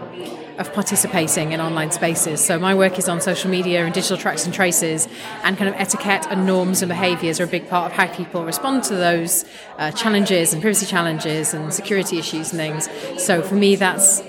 of 0.57 0.73
participating 0.73 1.51
in 1.51 1.61
online 1.61 1.91
spaces. 1.91 2.43
So 2.43 2.57
my 2.57 2.73
work 2.73 2.97
is 2.97 3.07
on 3.07 3.21
social 3.21 3.49
media 3.49 3.85
and 3.85 3.93
digital 3.93 4.17
tracks 4.17 4.45
and 4.45 4.53
traces, 4.53 5.07
and 5.43 5.55
kind 5.57 5.69
of 5.69 5.75
etiquette 5.79 6.25
and 6.31 6.45
norms 6.47 6.81
and 6.81 6.89
behaviours 6.89 7.39
are 7.39 7.43
a 7.43 7.47
big 7.47 7.69
part 7.69 7.91
of 7.91 7.97
how 7.97 8.07
people 8.07 8.43
respond 8.43 8.83
to 8.85 8.95
those 8.95 9.45
uh, 9.77 9.91
challenges 9.91 10.53
and 10.53 10.61
privacy 10.61 10.85
challenges 10.85 11.53
and 11.53 11.73
security 11.73 12.17
issues 12.17 12.51
and 12.51 12.59
things. 12.59 12.89
So 13.23 13.41
for 13.41 13.55
me, 13.55 13.75
that's 13.75 14.23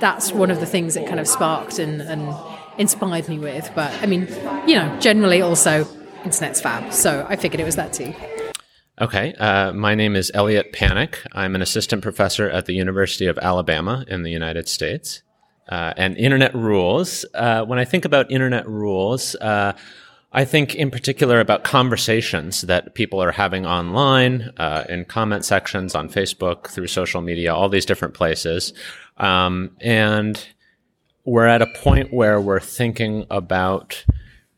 that's 0.00 0.32
one 0.32 0.50
of 0.50 0.60
the 0.60 0.66
things 0.66 0.94
that 0.94 1.06
kind 1.06 1.20
of 1.20 1.26
sparked 1.26 1.78
and, 1.78 2.00
and 2.00 2.32
inspired 2.78 3.28
me 3.28 3.38
with. 3.38 3.70
But 3.74 3.92
I 4.02 4.06
mean, 4.06 4.28
you 4.66 4.74
know, 4.76 4.96
generally 5.00 5.42
also 5.42 5.86
internet's 6.24 6.60
fab, 6.60 6.92
so 6.92 7.26
I 7.28 7.36
figured 7.36 7.60
it 7.60 7.64
was 7.64 7.76
that 7.76 7.92
too. 7.92 8.14
Okay, 9.00 9.32
uh, 9.34 9.72
my 9.72 9.94
name 9.94 10.16
is 10.16 10.32
Elliot 10.34 10.72
Panic. 10.72 11.22
I'm 11.32 11.54
an 11.54 11.62
assistant 11.62 12.02
professor 12.02 12.50
at 12.50 12.66
the 12.66 12.74
University 12.74 13.26
of 13.26 13.38
Alabama 13.38 14.04
in 14.08 14.22
the 14.22 14.30
United 14.30 14.68
States. 14.68 15.22
Uh, 15.68 15.92
and 15.98 16.16
internet 16.16 16.54
rules. 16.54 17.26
Uh, 17.34 17.62
when 17.62 17.78
I 17.78 17.84
think 17.84 18.06
about 18.06 18.30
internet 18.30 18.66
rules, 18.66 19.34
uh, 19.36 19.74
I 20.32 20.44
think 20.44 20.74
in 20.74 20.90
particular 20.90 21.40
about 21.40 21.62
conversations 21.62 22.62
that 22.62 22.94
people 22.94 23.22
are 23.22 23.32
having 23.32 23.66
online, 23.66 24.50
uh, 24.56 24.84
in 24.88 25.04
comment 25.04 25.44
sections 25.44 25.94
on 25.94 26.08
Facebook, 26.08 26.68
through 26.68 26.86
social 26.86 27.20
media, 27.20 27.54
all 27.54 27.68
these 27.68 27.86
different 27.86 28.14
places. 28.14 28.72
Um, 29.18 29.70
and 29.80 30.42
we're 31.28 31.46
at 31.46 31.60
a 31.60 31.66
point 31.66 32.12
where 32.12 32.40
we're 32.40 32.58
thinking 32.58 33.26
about 33.30 34.04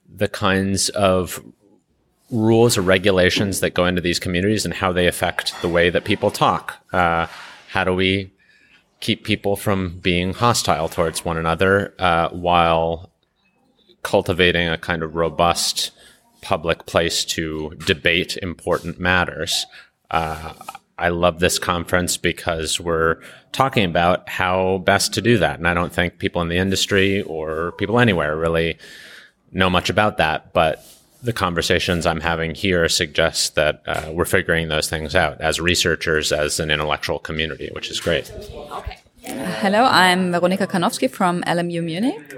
the 0.09 0.29
kinds 0.29 0.89
of 0.91 1.43
rules 2.31 2.79
or 2.79 2.83
regulations 2.83 3.59
that 3.59 3.75
go 3.75 3.87
into 3.87 4.01
these 4.01 4.21
communities 4.21 4.65
and 4.65 4.75
how 4.75 4.93
they 4.93 5.09
affect 5.09 5.61
the 5.63 5.69
way 5.69 5.91
that 5.91 6.05
people 6.05 6.31
talk. 6.31 6.77
Uh, 6.93 7.27
how 7.71 7.83
do 7.83 7.93
we 7.93 8.33
keep 9.01 9.25
people 9.25 9.57
from 9.57 9.99
being 9.99 10.33
hostile 10.33 10.89
towards 10.89 11.25
one 11.25 11.37
another 11.37 11.93
uh, 11.99 12.29
while 12.29 13.11
cultivating 14.05 14.69
a 14.69 14.79
kind 14.79 15.03
of 15.03 15.17
robust 15.17 15.91
public 16.41 16.87
place 16.87 17.25
to 17.25 17.71
debate 17.85 18.37
important 18.37 19.01
matters? 19.01 19.67
Uh, 20.09 20.53
I 20.97 21.09
love 21.09 21.41
this 21.41 21.59
conference 21.59 22.17
because 22.17 22.79
we're 22.79 23.21
talking 23.53 23.85
about 23.85 24.29
how 24.29 24.79
best 24.79 25.15
to 25.15 25.23
do 25.23 25.39
that. 25.39 25.59
And 25.59 25.67
I 25.67 25.75
don't 25.75 25.93
think 25.93 26.19
people 26.19 26.41
in 26.43 26.49
the 26.49 26.57
industry 26.57 27.23
or 27.23 27.73
people 27.73 27.99
anywhere 27.99 28.37
really 28.37 28.79
know 29.53 29.69
much 29.69 29.91
about 29.91 30.19
that. 30.19 30.53
But 30.53 30.85
the 31.23 31.33
conversations 31.33 32.07
I'm 32.07 32.21
having 32.21 32.55
here 32.55 32.89
suggest 32.89 33.55
that 33.57 33.83
uh, 33.87 34.11
we're 34.13 34.25
figuring 34.25 34.69
those 34.69 34.89
things 34.89 35.15
out 35.15 35.41
as 35.41 35.61
researchers, 35.61 36.33
as 36.33 36.61
an 36.61 36.71
intellectual 36.71 37.19
community, 37.19 37.71
which 37.73 37.91
is 37.91 38.01
great. 38.01 38.33
Hello, 39.23 39.85
I'm 39.85 40.33
Veronika 40.33 40.67
Karnowski 40.67 41.11
from 41.11 41.43
LMU 41.43 41.85
Munich. 41.85 42.35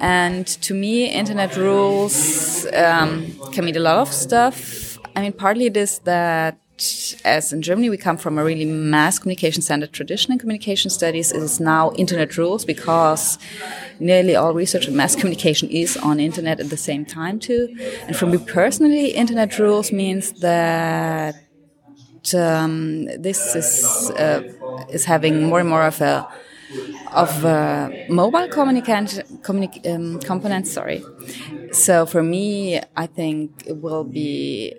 And 0.00 0.46
to 0.46 0.74
me, 0.74 1.06
internet 1.06 1.56
rules 1.56 2.66
um, 2.74 3.32
can 3.52 3.64
mean 3.64 3.76
a 3.76 3.80
lot 3.80 3.96
of 3.96 4.12
stuff. 4.12 4.98
I 5.16 5.22
mean, 5.22 5.32
partly 5.32 5.66
it 5.66 5.76
is 5.76 6.00
that 6.00 6.58
as 7.24 7.52
in 7.52 7.62
Germany, 7.62 7.90
we 7.90 7.96
come 7.96 8.16
from 8.16 8.38
a 8.38 8.44
really 8.44 8.64
mass 8.64 9.18
communication 9.18 9.62
centered 9.62 9.92
tradition 9.92 10.32
in 10.32 10.38
communication 10.38 10.90
studies. 10.90 11.32
It 11.32 11.42
is 11.42 11.60
now 11.60 11.92
internet 11.96 12.36
rules 12.36 12.64
because 12.64 13.38
nearly 13.98 14.36
all 14.36 14.54
research 14.54 14.88
in 14.88 14.96
mass 14.96 15.14
communication 15.16 15.68
is 15.70 15.96
on 15.96 16.20
internet 16.20 16.60
at 16.60 16.70
the 16.70 16.76
same 16.76 17.04
time 17.04 17.38
too. 17.38 17.74
And 18.06 18.16
for 18.16 18.26
me 18.26 18.38
personally, 18.38 19.08
internet 19.10 19.58
rules 19.58 19.92
means 19.92 20.32
that 20.40 21.34
um, 22.34 23.06
this 23.22 23.54
is 23.54 24.10
uh, 24.10 24.42
is 24.90 25.04
having 25.04 25.44
more 25.44 25.60
and 25.60 25.68
more 25.68 25.84
of 25.84 26.00
a 26.00 26.26
of 27.12 27.44
a 27.44 28.06
mobile 28.08 28.48
communication 28.48 29.24
communi 29.42 29.70
um, 29.94 30.20
component. 30.20 30.66
Sorry. 30.66 31.02
So 31.72 32.06
for 32.06 32.22
me, 32.22 32.80
I 32.96 33.06
think 33.06 33.64
it 33.66 33.78
will 33.78 34.04
be 34.04 34.74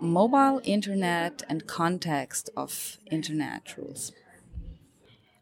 mobile 0.00 0.60
internet 0.64 1.42
and 1.48 1.66
context 1.66 2.50
of 2.56 2.98
internet 3.10 3.74
rules. 3.76 4.12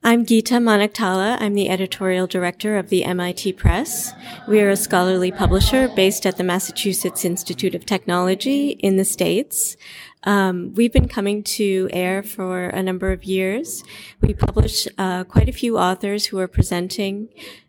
I'm 0.05 0.27
Geeta 0.27 0.59
Manaktala. 0.59 1.37
I'm 1.41 1.55
the 1.55 1.69
editorial 1.69 2.27
director 2.27 2.77
of 2.77 2.89
the 2.89 3.05
MIT 3.05 3.53
Press. 3.53 4.13
We 4.49 4.61
are 4.61 4.71
a 4.71 4.77
scholarly 4.77 5.31
publisher 5.31 5.87
based 5.87 6.27
at 6.27 6.39
the 6.39 6.43
Massachusetts 6.43 7.25
Institute 7.25 7.77
of 7.77 7.87
Technology 7.87 8.71
in 8.71 8.97
the 8.97 9.05
States. 9.05 9.77
Um, 10.25 10.73
we've 10.75 10.93
been 10.93 11.07
coming 11.07 11.45
to 11.45 11.89
AIR 11.93 12.25
for 12.25 12.67
a 12.67 12.83
number 12.83 13.13
of 13.13 13.23
years. 13.23 13.85
We 14.21 14.35
publish 14.35 14.89
uh, 14.99 15.23
quite 15.23 15.49
a 15.49 15.53
few 15.53 15.79
authors 15.79 16.27
who 16.27 16.39
are 16.41 16.49
presenting 16.49 17.29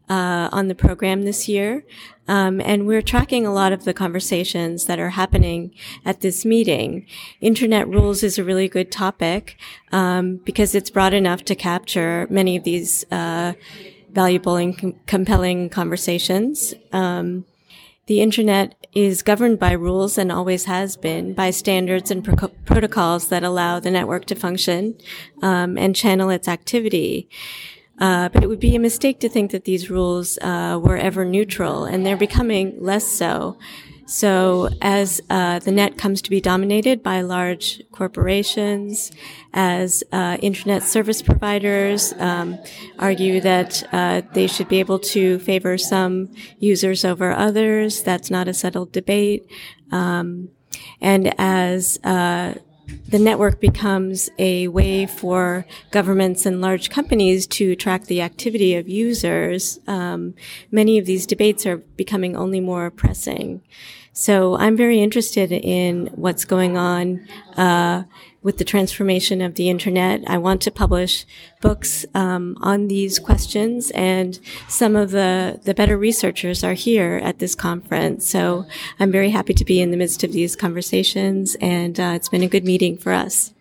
uh, 0.10 0.50
on 0.52 0.68
the 0.68 0.76
program 0.76 1.24
this 1.24 1.48
year. 1.48 1.84
Um, 2.28 2.62
and 2.62 2.88
we're 2.88 3.02
tracking 3.02 3.46
a 3.46 3.54
lot 3.54 3.74
of 3.74 3.84
the 3.84 3.94
conversations 3.94 4.86
that 4.86 5.00
are 5.00 5.12
happening 5.12 5.74
at 6.06 6.22
this 6.22 6.46
meeting. 6.46 7.06
Internet 7.42 7.88
rules 7.88 8.24
is 8.24 8.38
a 8.38 8.44
really 8.44 8.70
good 8.70 8.92
topic 8.92 9.58
um, 9.92 10.38
because 10.38 10.74
it's 10.74 10.90
broad 10.90 11.14
enough 11.14 11.44
to 11.46 11.56
capture 11.56 12.28
many 12.30 12.56
of 12.56 12.64
these 12.64 13.04
uh, 13.12 13.54
valuable 14.12 14.56
and 14.56 14.78
com- 14.78 14.96
compelling 15.06 15.70
conversations. 15.70 16.74
Um, 16.94 17.46
the 18.06 18.22
internet 18.22 18.76
is 18.94 19.22
governed 19.22 19.60
by 19.60 19.72
rules 19.72 20.18
and 20.18 20.32
always 20.32 20.66
has 20.66 20.96
been 20.98 21.34
by 21.34 21.50
standards 21.50 22.12
and 22.12 22.24
pro- 22.24 22.50
protocols 22.66 23.30
that 23.30 23.44
allow 23.44 23.80
the 23.80 23.92
network 23.92 24.26
to 24.26 24.36
function 24.36 24.96
um, 25.42 25.78
and 25.78 25.96
channel 25.96 26.30
its 26.30 26.48
activity. 26.48 27.30
Uh, 28.00 28.28
but 28.30 28.44
it 28.44 28.48
would 28.48 28.60
be 28.60 28.76
a 28.76 28.80
mistake 28.80 29.20
to 29.20 29.30
think 29.30 29.52
that 29.52 29.66
these 29.66 29.90
rules 29.90 30.38
uh, 30.40 30.80
were 30.82 30.98
ever 30.98 31.24
neutral, 31.24 31.86
and 31.86 32.06
they're 32.06 32.18
becoming 32.18 32.76
less 32.80 33.08
so. 33.08 33.58
So, 34.06 34.70
as 34.82 35.22
uh, 35.30 35.60
the 35.60 35.72
net 35.72 35.98
comes 35.98 36.22
to 36.24 36.30
be 36.30 36.42
dominated 36.42 37.02
by 37.02 37.22
large 37.22 37.82
corporations, 37.92 39.12
as 39.54 40.04
uh, 40.12 40.38
internet 40.42 40.84
service 40.84 41.22
providers 41.22 42.14
um, 42.18 42.60
argue 43.00 43.40
that 43.42 43.84
uh, 43.94 44.22
they 44.34 44.48
should 44.48 44.68
be 44.68 44.80
able 44.80 45.00
to 45.00 45.40
favor 45.40 45.78
some 45.78 46.32
users 46.60 47.06
over 47.06 47.32
others, 47.32 48.04
that's 48.04 48.30
not 48.30 48.50
a 48.50 48.54
settled 48.54 48.92
debate. 48.92 49.50
Um, 49.92 50.50
and 51.00 51.34
as 51.40 51.98
uh, 52.04 52.56
the 53.08 53.20
network 53.20 53.60
becomes 53.60 54.30
a 54.40 54.68
way 54.68 55.06
for 55.06 55.66
governments 55.92 56.46
and 56.46 56.62
large 56.62 56.90
companies 56.90 57.48
to 57.48 57.76
track 57.76 58.06
the 58.06 58.22
activity 58.22 58.76
of 58.76 58.90
users, 58.90 59.80
um, 59.88 60.34
many 60.72 60.98
of 60.98 61.06
these 61.06 61.26
debates 61.26 61.66
are 61.66 61.78
becoming 61.78 62.36
only 62.36 62.60
more 62.60 62.90
pressing. 62.92 63.62
So 64.14 64.56
I'm 64.58 64.78
very 64.78 65.02
interested 65.02 65.52
in 65.52 66.08
what's 66.14 66.46
going 66.46 66.78
on 66.78 67.28
uh, 67.58 68.04
with 68.44 68.58
the 68.58 68.64
transformation 68.64 69.42
of 69.42 69.56
the 69.56 69.70
internet. 69.70 70.22
I 70.28 70.38
want 70.38 70.62
to 70.64 70.72
publish 70.72 71.26
books 71.62 72.06
um, 72.14 72.58
on 72.62 72.88
these 72.88 73.18
questions, 73.20 73.92
and 73.92 74.40
some 74.68 74.96
of 74.96 75.12
the 75.12 75.60
the 75.64 75.74
better 75.74 75.98
researchers 75.98 76.64
are 76.64 76.74
here 76.74 77.20
at 77.24 77.40
this 77.40 77.56
conference. 77.56 78.30
So 78.30 78.66
I'm 79.00 79.12
very 79.12 79.32
happy 79.32 79.54
to 79.54 79.66
be 79.66 79.82
in 79.82 79.92
the 79.92 79.98
midst 79.98 80.24
of 80.24 80.32
these 80.32 80.56
conversations, 80.56 81.56
and 81.62 82.00
uh, 82.00 82.14
it's 82.16 82.30
been 82.30 82.44
a 82.44 82.48
good 82.48 82.66
meeting 82.66 82.98
for 82.98 83.14
us. 83.14 83.54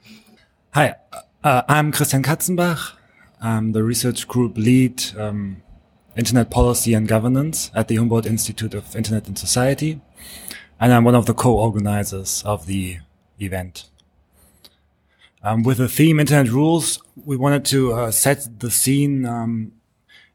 Hi, 0.74 0.96
uh, 1.44 1.62
I'm 1.68 1.92
Christian 1.92 2.22
Katzenbach. 2.22 2.96
I'm 3.40 3.72
the 3.72 3.82
research 3.82 4.28
group 4.28 4.56
lead. 4.56 5.02
Um, 5.16 5.62
Internet 6.14 6.50
Policy 6.50 6.92
and 6.92 7.08
Governance 7.08 7.70
at 7.74 7.88
the 7.88 7.96
Humboldt 7.96 8.26
Institute 8.26 8.74
of 8.74 8.94
Internet 8.94 9.28
and 9.28 9.38
Society 9.38 9.98
and 10.82 10.92
I'm 10.92 11.04
one 11.04 11.14
of 11.14 11.26
the 11.26 11.34
co-organizers 11.34 12.42
of 12.44 12.66
the 12.66 12.98
event. 13.40 13.88
Um, 15.44 15.64
with 15.64 15.78
the 15.78 15.88
theme 15.88 16.20
Internet 16.20 16.52
Rules, 16.52 17.02
we 17.16 17.36
wanted 17.36 17.64
to 17.66 17.92
uh, 17.92 18.10
set 18.12 18.60
the 18.60 18.70
scene 18.70 19.26
um, 19.26 19.72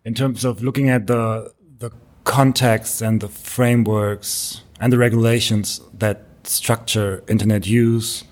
in 0.03 0.13
terms 0.13 0.43
of 0.43 0.61
looking 0.61 0.89
at 0.89 1.07
the 1.07 1.53
the 1.79 1.91
context 2.25 3.01
and 3.01 3.21
the 3.21 3.29
frameworks 3.29 4.63
and 4.81 4.91
the 4.91 4.97
regulations 4.97 5.79
that 5.97 6.25
structure 6.43 7.23
internet 7.29 7.65
use, 7.65 8.25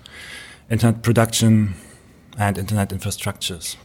internet 0.70 1.02
production, 1.02 1.74
and 2.38 2.58
internet 2.58 2.90
infrastructures. 2.90 3.76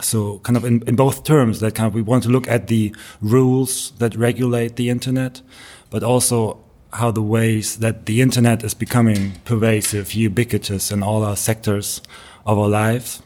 So, 0.00 0.38
kind 0.38 0.56
of 0.56 0.64
in, 0.64 0.82
in 0.86 0.96
both 0.96 1.24
terms, 1.24 1.60
that 1.60 1.74
kind 1.74 1.86
of 1.86 1.94
we 1.94 2.02
want 2.02 2.22
to 2.22 2.30
look 2.30 2.48
at 2.48 2.68
the 2.68 2.94
rules 3.20 3.92
that 3.98 4.14
regulate 4.14 4.76
the 4.76 4.88
internet, 4.88 5.42
but 5.90 6.02
also 6.02 6.64
how 6.96 7.10
the 7.10 7.22
ways 7.22 7.78
that 7.78 8.06
the 8.06 8.20
internet 8.20 8.64
is 8.64 8.74
becoming 8.74 9.32
pervasive, 9.44 10.14
ubiquitous 10.14 10.90
in 10.90 11.02
all 11.02 11.22
our 11.22 11.36
sectors 11.36 12.00
of 12.46 12.58
our 12.58 12.68
lives, 12.68 13.22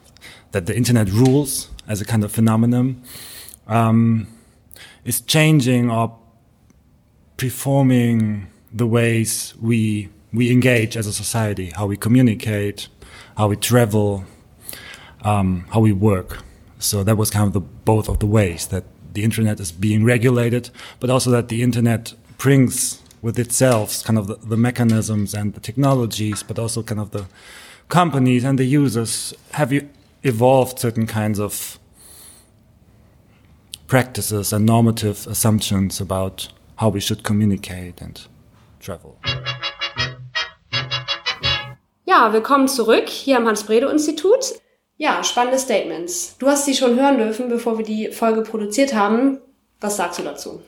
that 0.51 0.67
the 0.67 0.77
internet 0.77 1.09
rules 1.11 1.71
as 1.87 2.01
a 2.01 2.05
kind 2.05 2.25
of 2.25 2.33
phenomenon 2.33 3.01
um, 3.69 4.27
is 5.05 5.21
changing 5.21 5.91
or 5.91 6.19
performing 7.37 8.49
the 8.73 8.87
ways 8.87 9.55
we 9.61 10.09
we 10.33 10.53
engage 10.53 10.97
as 10.97 11.07
a 11.09 11.13
society, 11.13 11.73
how 11.75 11.87
we 11.87 11.97
communicate, 11.97 12.89
how 13.37 13.49
we 13.49 13.57
travel, 13.57 14.25
um, 15.23 15.65
how 15.73 15.81
we 15.81 15.93
work. 15.93 16.39
So 16.79 17.03
that 17.03 17.17
was 17.17 17.31
kind 17.31 17.47
of 17.47 17.53
the 17.53 17.61
both 17.61 18.09
of 18.09 18.19
the 18.19 18.27
ways 18.27 18.69
that 18.69 18.85
the 19.13 19.25
internet 19.25 19.59
is 19.59 19.73
being 19.73 20.05
regulated, 20.05 20.71
but 21.01 21.11
also 21.11 21.31
that 21.31 21.49
the 21.49 21.63
internet 21.63 22.15
brings 22.39 23.01
with 23.23 23.39
itself 23.39 24.03
kind 24.05 24.19
of 24.19 24.27
the, 24.27 24.37
the 24.37 24.57
mechanisms 24.57 25.35
and 25.35 25.55
the 25.55 25.61
technologies, 25.61 26.43
but 26.43 26.59
also 26.59 26.83
kind 26.83 27.01
of 27.01 27.11
the 27.11 27.27
companies 27.89 28.45
and 28.45 28.59
the 28.59 28.65
users 28.65 29.35
have 29.53 29.73
you 29.73 29.89
evolved 30.23 30.79
certain 30.79 31.07
kinds 31.07 31.39
of 31.39 31.79
practices 33.87 34.53
and 34.53 34.65
normative 34.65 35.27
assumptions 35.27 36.01
about 36.01 36.49
how 36.77 36.89
we 36.89 37.01
should 37.01 37.25
communicate 37.25 38.01
and 38.01 38.29
travel. 38.81 39.17
Ja, 42.05 42.33
willkommen 42.33 42.69
zurück 42.69 43.09
hier 43.09 43.37
am 43.37 43.47
Hans-Bredow-Institut. 43.47 44.61
Ja, 44.97 45.23
spannende 45.25 45.59
Statements. 45.59 46.37
Du 46.39 46.47
hast 46.47 46.67
sie 46.67 46.75
schon 46.75 46.97
hören 46.99 47.19
dürfen, 47.19 47.49
bevor 47.49 47.79
wir 47.79 47.85
die 47.85 48.13
Folge 48.13 48.43
produziert 48.43 48.95
haben. 48.95 49.39
Was 49.81 49.97
sagst 49.97 50.19
du 50.19 50.23
dazu? 50.23 50.61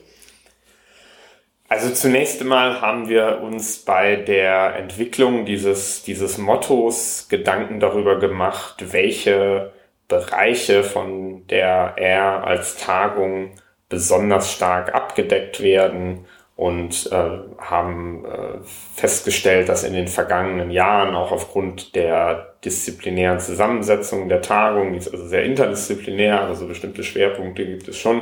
Also 1.69 1.89
zunächst 1.91 2.41
einmal 2.41 2.81
haben 2.81 3.09
wir 3.09 3.41
uns 3.41 3.79
bei 3.79 4.15
der 4.15 4.75
Entwicklung 4.75 5.45
dieses, 5.45 6.03
dieses 6.03 6.37
Mottos 6.37 7.27
Gedanken 7.29 7.79
darüber 7.79 8.19
gemacht, 8.19 8.91
welche 8.91 9.71
Bereiche 10.07 10.83
von 10.83 11.47
der 11.47 11.93
R 11.97 12.45
als 12.45 12.77
Tagung 12.77 13.55
besonders 13.89 14.51
stark 14.51 14.93
abgedeckt 14.93 15.61
werden 15.61 16.25
und 16.55 17.11
äh, 17.11 17.39
haben 17.57 18.25
äh, 18.25 18.59
festgestellt, 18.95 19.69
dass 19.69 19.83
in 19.83 19.93
den 19.93 20.07
vergangenen 20.07 20.69
Jahren 20.69 21.15
auch 21.15 21.31
aufgrund 21.31 21.95
der 21.95 22.55
disziplinären 22.63 23.39
Zusammensetzung 23.39 24.29
der 24.29 24.41
Tagung, 24.41 24.91
die 24.91 24.99
ist 24.99 25.11
also 25.11 25.27
sehr 25.27 25.43
interdisziplinär, 25.43 26.41
also 26.41 26.67
bestimmte 26.67 27.03
Schwerpunkte 27.03 27.65
gibt 27.65 27.87
es 27.87 27.97
schon, 27.97 28.21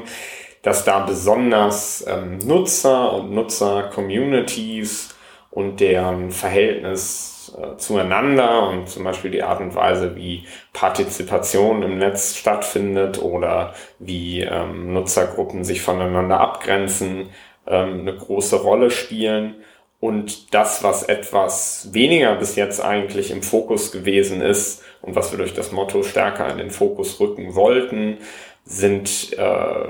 dass 0.62 0.84
da 0.86 1.00
besonders 1.00 2.06
ähm, 2.08 2.38
Nutzer 2.40 3.14
und 3.14 3.32
Nutzer-Communities 3.32 5.16
und 5.50 5.80
deren 5.80 6.32
Verhältnis 6.32 7.54
äh, 7.58 7.78
zueinander 7.78 8.70
und 8.70 8.88
zum 8.88 9.04
Beispiel 9.04 9.32
die 9.32 9.44
Art 9.44 9.60
und 9.60 9.76
Weise, 9.76 10.16
wie 10.16 10.46
Partizipation 10.74 11.84
im 11.84 11.98
Netz 11.98 12.36
stattfindet 12.36 13.22
oder 13.22 13.74
wie 14.00 14.42
ähm, 14.42 14.94
Nutzergruppen 14.94 15.64
sich 15.64 15.82
voneinander 15.82 16.40
abgrenzen, 16.40 17.30
ähm, 17.68 18.02
eine 18.02 18.16
große 18.16 18.58
Rolle 18.58 18.92
spielen. 18.92 19.56
Und 20.00 20.54
das, 20.54 20.84
was 20.84 21.04
etwas 21.04 21.90
weniger 21.92 22.36
bis 22.36 22.56
jetzt 22.56 22.84
eigentlich 22.84 23.30
im 23.30 23.44
Fokus 23.44 23.92
gewesen 23.92 24.42
ist 24.42 24.84
und 25.02 25.16
was 25.16 25.32
wir 25.32 25.38
durch 25.38 25.54
das 25.54 25.72
Motto 25.72 26.04
stärker 26.04 26.50
in 26.50 26.58
den 26.58 26.70
Fokus 26.70 27.20
rücken 27.20 27.56
wollten, 27.56 28.18
sind 28.64 29.38
äh, 29.38 29.88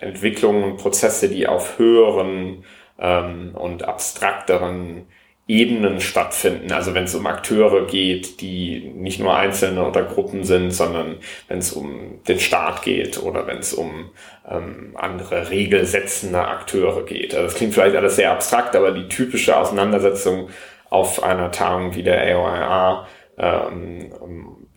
Entwicklungen 0.00 0.64
und 0.64 0.76
Prozesse, 0.76 1.28
die 1.28 1.46
auf 1.46 1.78
höheren 1.78 2.64
ähm, 2.98 3.54
und 3.54 3.84
abstrakteren 3.84 5.06
Ebenen 5.46 6.00
stattfinden. 6.00 6.72
Also 6.72 6.92
wenn 6.92 7.04
es 7.04 7.14
um 7.14 7.26
Akteure 7.26 7.86
geht, 7.86 8.42
die 8.42 8.92
nicht 8.94 9.18
nur 9.18 9.34
Einzelne 9.34 9.86
oder 9.86 10.02
Gruppen 10.02 10.44
sind, 10.44 10.72
sondern 10.72 11.16
wenn 11.48 11.58
es 11.58 11.72
um 11.72 12.20
den 12.28 12.38
Staat 12.38 12.82
geht 12.82 13.22
oder 13.22 13.46
wenn 13.46 13.58
es 13.58 13.72
um 13.72 14.10
ähm, 14.46 14.94
andere 14.94 15.48
regelsetzende 15.48 16.46
Akteure 16.46 17.06
geht. 17.06 17.34
Also 17.34 17.46
das 17.46 17.54
klingt 17.54 17.72
vielleicht 17.72 17.96
alles 17.96 18.16
sehr 18.16 18.30
abstrakt, 18.30 18.76
aber 18.76 18.90
die 18.90 19.08
typische 19.08 19.56
Auseinandersetzung 19.56 20.50
auf 20.90 21.22
einer 21.22 21.50
Tagung 21.50 21.94
wie 21.94 22.02
der 22.02 22.20
AOIA 22.20 23.06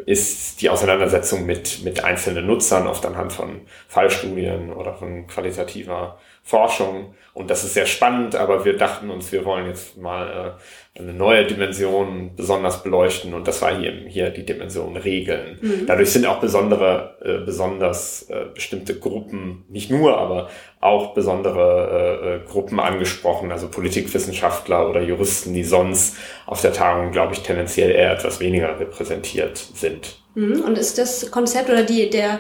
ist 0.06 0.62
die 0.62 0.70
Auseinandersetzung 0.70 1.46
mit, 1.46 1.84
mit 1.84 2.04
einzelnen 2.04 2.46
Nutzern, 2.46 2.88
oft 2.88 3.06
anhand 3.06 3.34
von 3.34 3.62
Fallstudien 3.88 4.72
oder 4.72 4.94
von 4.94 5.26
qualitativer 5.28 6.20
Forschung. 6.44 7.14
Und 7.34 7.50
das 7.50 7.64
ist 7.64 7.76
sehr 7.76 7.86
spannend, 7.86 8.36
aber 8.36 8.66
wir 8.66 8.76
dachten 8.76 9.10
uns, 9.10 9.32
wir 9.32 9.46
wollen 9.46 9.68
jetzt 9.68 9.98
mal 9.98 10.58
äh, 10.98 11.00
eine 11.00 11.14
neue 11.14 11.46
Dimension 11.46 12.36
besonders 12.36 12.84
beleuchten. 12.84 13.34
Und 13.34 13.48
das 13.48 13.62
war 13.62 13.74
hier, 13.78 13.94
hier 14.08 14.32
die 14.32 14.46
Dimension 14.46 14.98
Regeln. 14.98 15.58
Mhm. 15.62 15.86
Dadurch 15.88 16.12
sind 16.12 16.26
auch 16.26 16.42
besondere, 16.42 17.16
äh, 17.24 17.46
besonders 17.46 18.24
äh, 18.30 18.48
bestimmte 18.54 19.00
Gruppen, 19.00 19.64
nicht 19.70 19.90
nur, 19.90 20.18
aber 20.18 20.50
auch 20.82 21.14
besondere 21.14 22.20
äh, 22.22 22.36
äh, 22.36 22.40
Gruppen 22.46 22.82
angesprochen, 22.82 23.52
also 23.52 23.70
Politikwissenschaftler 23.70 24.90
oder 24.90 25.02
Juristen, 25.02 25.54
die 25.54 25.64
sonst 25.64 26.18
auf 26.46 26.62
der 26.62 26.74
Tagung, 26.74 27.12
glaube 27.12 27.34
ich, 27.34 27.44
tendenziell 27.44 27.92
eher 27.92 28.12
etwas 28.12 28.42
weniger 28.42 28.78
repräsentiert 28.78 29.58
sind. 29.58 30.21
Mhm. 30.36 30.62
Und 30.62 30.78
ist 30.78 30.98
das 30.98 31.30
Konzept 31.32 31.70
oder 31.70 31.84
die, 31.84 32.10
der, 32.10 32.40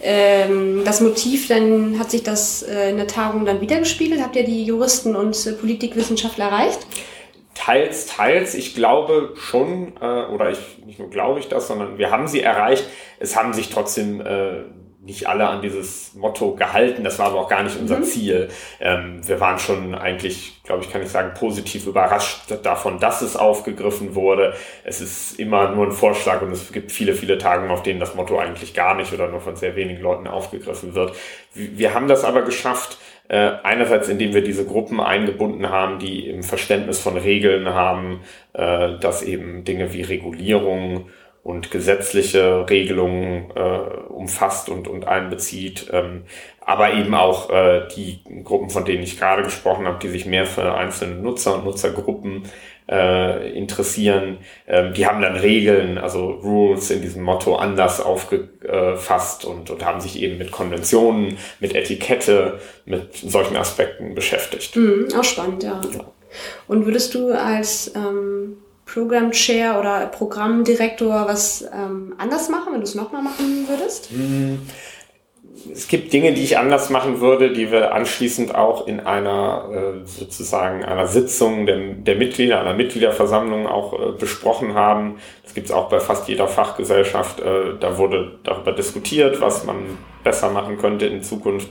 ähm, 0.00 0.82
das 0.84 1.00
Motiv, 1.00 1.48
dann 1.48 1.98
hat 1.98 2.10
sich 2.10 2.22
das 2.22 2.62
äh, 2.62 2.90
in 2.90 2.96
der 2.96 3.06
Tagung 3.06 3.44
dann 3.44 3.60
wiedergespiegelt? 3.60 4.22
Habt 4.22 4.36
ihr 4.36 4.44
die 4.44 4.64
Juristen 4.64 5.16
und 5.16 5.46
äh, 5.46 5.52
Politikwissenschaftler 5.52 6.46
erreicht? 6.46 6.80
Teils, 7.54 8.06
teils. 8.06 8.54
Ich 8.54 8.74
glaube 8.74 9.34
schon, 9.36 9.92
äh, 10.00 10.24
oder 10.26 10.50
ich 10.50 10.58
nicht 10.86 10.98
nur 10.98 11.10
glaube 11.10 11.40
ich 11.40 11.48
das, 11.48 11.68
sondern 11.68 11.98
wir 11.98 12.10
haben 12.10 12.28
sie 12.28 12.40
erreicht. 12.40 12.84
Es 13.18 13.36
haben 13.36 13.52
sich 13.52 13.68
trotzdem 13.68 14.20
äh, 14.20 14.64
nicht 15.02 15.26
alle 15.26 15.48
an 15.48 15.62
dieses 15.62 16.14
Motto 16.14 16.54
gehalten. 16.54 17.04
Das 17.04 17.18
war 17.18 17.26
aber 17.26 17.40
auch 17.40 17.48
gar 17.48 17.62
nicht 17.62 17.78
unser 17.80 17.98
mhm. 17.98 18.04
Ziel. 18.04 18.48
Ähm, 18.80 19.26
wir 19.26 19.40
waren 19.40 19.58
schon 19.58 19.94
eigentlich, 19.94 20.62
glaube 20.62 20.84
ich, 20.84 20.92
kann 20.92 21.02
ich 21.02 21.08
sagen, 21.08 21.32
positiv 21.34 21.86
überrascht 21.86 22.52
davon, 22.62 22.98
dass 22.98 23.22
es 23.22 23.36
aufgegriffen 23.36 24.14
wurde. 24.14 24.54
Es 24.84 25.00
ist 25.00 25.38
immer 25.38 25.70
nur 25.70 25.86
ein 25.86 25.92
Vorschlag 25.92 26.42
und 26.42 26.52
es 26.52 26.70
gibt 26.70 26.92
viele, 26.92 27.14
viele 27.14 27.38
Tage, 27.38 27.70
auf 27.70 27.82
denen 27.82 28.00
das 28.00 28.14
Motto 28.14 28.38
eigentlich 28.38 28.74
gar 28.74 28.94
nicht 28.94 29.12
oder 29.12 29.28
nur 29.28 29.40
von 29.40 29.56
sehr 29.56 29.74
wenigen 29.74 30.02
Leuten 30.02 30.26
aufgegriffen 30.26 30.94
wird. 30.94 31.16
Wir 31.54 31.94
haben 31.94 32.06
das 32.06 32.24
aber 32.24 32.42
geschafft, 32.42 32.98
äh, 33.28 33.52
einerseits 33.62 34.08
indem 34.08 34.34
wir 34.34 34.42
diese 34.42 34.66
Gruppen 34.66 35.00
eingebunden 35.00 35.70
haben, 35.70 35.98
die 35.98 36.28
im 36.28 36.42
Verständnis 36.42 36.98
von 36.98 37.16
Regeln 37.16 37.68
haben, 37.68 38.22
äh, 38.52 38.98
dass 38.98 39.22
eben 39.22 39.64
Dinge 39.64 39.92
wie 39.92 40.02
Regulierung 40.02 41.08
und 41.42 41.70
gesetzliche 41.70 42.68
Regelungen 42.68 43.50
äh, 43.54 43.60
umfasst 44.08 44.68
und, 44.68 44.88
und 44.88 45.08
einbezieht, 45.08 45.88
ähm, 45.92 46.24
aber 46.60 46.92
eben 46.92 47.14
auch 47.14 47.50
äh, 47.50 47.88
die 47.96 48.20
Gruppen, 48.44 48.68
von 48.68 48.84
denen 48.84 49.02
ich 49.02 49.18
gerade 49.18 49.42
gesprochen 49.42 49.86
habe, 49.86 49.98
die 50.00 50.08
sich 50.08 50.26
mehr 50.26 50.44
für 50.44 50.74
einzelne 50.74 51.14
Nutzer 51.14 51.54
und 51.54 51.64
Nutzergruppen 51.64 52.42
äh, 52.90 53.56
interessieren, 53.56 54.38
ähm, 54.68 54.92
die 54.92 55.06
haben 55.06 55.22
dann 55.22 55.36
Regeln, 55.36 55.96
also 55.96 56.30
Rules 56.30 56.90
in 56.90 57.00
diesem 57.00 57.22
Motto 57.22 57.56
anders 57.56 58.00
aufgefasst 58.02 59.46
und, 59.46 59.70
und 59.70 59.84
haben 59.84 60.00
sich 60.00 60.20
eben 60.20 60.36
mit 60.36 60.50
Konventionen, 60.50 61.38
mit 61.58 61.74
Etikette, 61.74 62.60
mit 62.84 63.14
solchen 63.14 63.56
Aspekten 63.56 64.14
beschäftigt. 64.14 64.76
Mhm, 64.76 65.08
auch 65.18 65.24
spannend, 65.24 65.62
ja. 65.62 65.80
ja. 65.92 66.04
Und 66.68 66.84
würdest 66.84 67.14
du 67.14 67.32
als 67.32 67.94
ähm 67.96 68.58
Program 68.92 69.30
Chair 69.30 69.78
oder 69.78 70.06
Programmdirektor 70.06 71.26
was 71.26 71.64
ähm, 71.72 72.14
anders 72.18 72.48
machen, 72.48 72.72
wenn 72.72 72.80
du 72.80 72.84
es 72.86 72.94
nochmal 72.94 73.22
machen 73.22 73.66
würdest? 73.68 74.10
Mm, 74.12 74.56
es 75.72 75.88
gibt 75.88 76.12
Dinge, 76.12 76.32
die 76.32 76.42
ich 76.42 76.58
anders 76.58 76.90
machen 76.90 77.20
würde, 77.20 77.52
die 77.52 77.70
wir 77.70 77.94
anschließend 77.94 78.54
auch 78.54 78.86
in 78.86 79.00
einer 79.00 79.68
äh, 80.02 80.06
sozusagen 80.06 80.84
einer 80.84 81.06
Sitzung 81.06 81.66
der, 81.66 81.78
der 81.94 82.16
Mitglieder, 82.16 82.60
einer 82.60 82.74
Mitgliederversammlung 82.74 83.66
auch 83.66 83.92
äh, 83.92 84.12
besprochen 84.12 84.74
haben. 84.74 85.18
Das 85.42 85.54
gibt 85.54 85.66
es 85.66 85.72
auch 85.72 85.88
bei 85.88 86.00
fast 86.00 86.28
jeder 86.28 86.48
Fachgesellschaft. 86.48 87.40
Äh, 87.40 87.78
da 87.78 87.98
wurde 87.98 88.38
darüber 88.42 88.72
diskutiert, 88.72 89.40
was 89.40 89.64
man 89.64 89.98
besser 90.24 90.50
machen 90.50 90.78
könnte 90.78 91.06
in 91.06 91.22
Zukunft. 91.22 91.68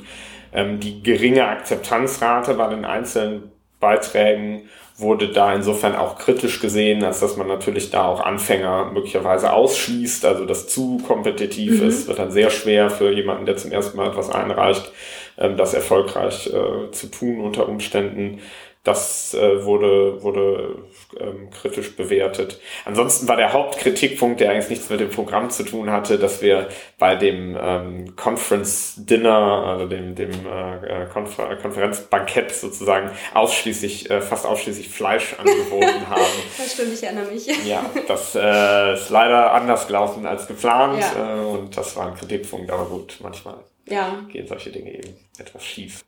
Ähm, 0.54 0.80
die 0.80 1.04
geringe 1.04 1.48
Akzeptanzrate 1.48 2.54
bei 2.54 2.68
den 2.68 2.86
einzelnen 2.86 3.52
Beiträgen 3.80 4.70
wurde 5.00 5.30
da 5.30 5.54
insofern 5.54 5.96
auch 5.96 6.18
kritisch 6.18 6.60
gesehen, 6.60 7.04
als 7.04 7.20
dass 7.22 7.38
man 7.38 7.48
natürlich 7.48 7.90
da 7.90 8.06
auch 8.06 8.20
Anfänger 8.20 8.92
möglicherweise 8.92 9.54
ausschließt, 9.54 10.26
also 10.26 10.46
das 10.46 10.68
zu 10.68 11.00
kompetitiv 11.08 11.82
mhm. 11.82 11.88
ist, 11.88 12.08
wird 12.08 12.20
dann 12.20 12.32
sehr 12.32 12.50
schwer 12.50 12.90
für 12.90 13.12
jemanden, 13.12 13.46
der 13.46 13.58
zum 13.58 13.72
ersten 13.72 13.98
Mal 13.98 14.10
etwas 14.10 14.30
einreicht, 14.30 14.92
ähm, 15.38 15.58
das 15.58 15.74
erfolgreich 15.74 16.48
äh, 16.48 16.92
zu 16.92 17.08
tun 17.08 17.40
unter 17.42 17.68
Umständen. 17.70 18.42
Das 18.84 19.34
äh, 19.34 19.66
wurde, 19.66 20.24
wurde 20.24 20.84
ähm, 21.20 21.50
kritisch 21.50 21.98
bewertet. 21.98 22.62
Ansonsten 22.86 23.28
war 23.28 23.36
der 23.36 23.52
Hauptkritikpunkt, 23.52 24.40
der 24.40 24.52
eigentlich 24.52 24.70
nichts 24.70 24.90
mit 24.90 25.02
dem 25.02 25.10
Programm 25.10 25.50
zu 25.50 25.64
tun 25.64 25.92
hatte, 25.92 26.18
dass 26.18 26.42
wir 26.42 26.70
bei 26.98 27.16
dem 27.16 27.58
ähm, 27.62 28.16
Conference 28.16 28.94
Dinner, 28.98 29.66
also 29.66 29.86
dem, 29.86 30.16
dem 30.16 30.32
äh, 30.32 31.06
Konfer 31.12 31.58
Konferenzbankett 31.58 32.56
sozusagen, 32.56 33.12
ausschließlich, 33.34 34.10
äh, 34.10 34.22
fast 34.22 34.46
ausschließlich 34.46 34.88
Fleisch 34.88 35.36
angeboten 35.38 36.10
haben. 36.10 36.22
Das 36.58 36.74
stimmt, 36.74 36.94
ich 36.94 37.04
erinnere 37.04 37.32
mich. 37.32 37.48
Ja, 37.66 37.84
das 38.08 38.34
äh, 38.36 38.94
ist 38.94 39.10
leider 39.10 39.54
anders 39.54 39.88
gelaufen 39.88 40.26
als 40.26 40.48
geplant 40.48 41.04
ja. 41.16 41.36
äh, 41.36 41.46
und 41.46 41.76
das 41.76 41.98
war 41.98 42.08
ein 42.08 42.16
Kritikpunkt, 42.16 42.72
aber 42.72 42.86
gut, 42.86 43.18
manchmal 43.22 43.56
ja. 43.90 44.24
gehen 44.32 44.48
solche 44.48 44.72
Dinge 44.72 44.94
eben 44.94 45.16
etwas 45.38 45.66
schief. 45.66 46.02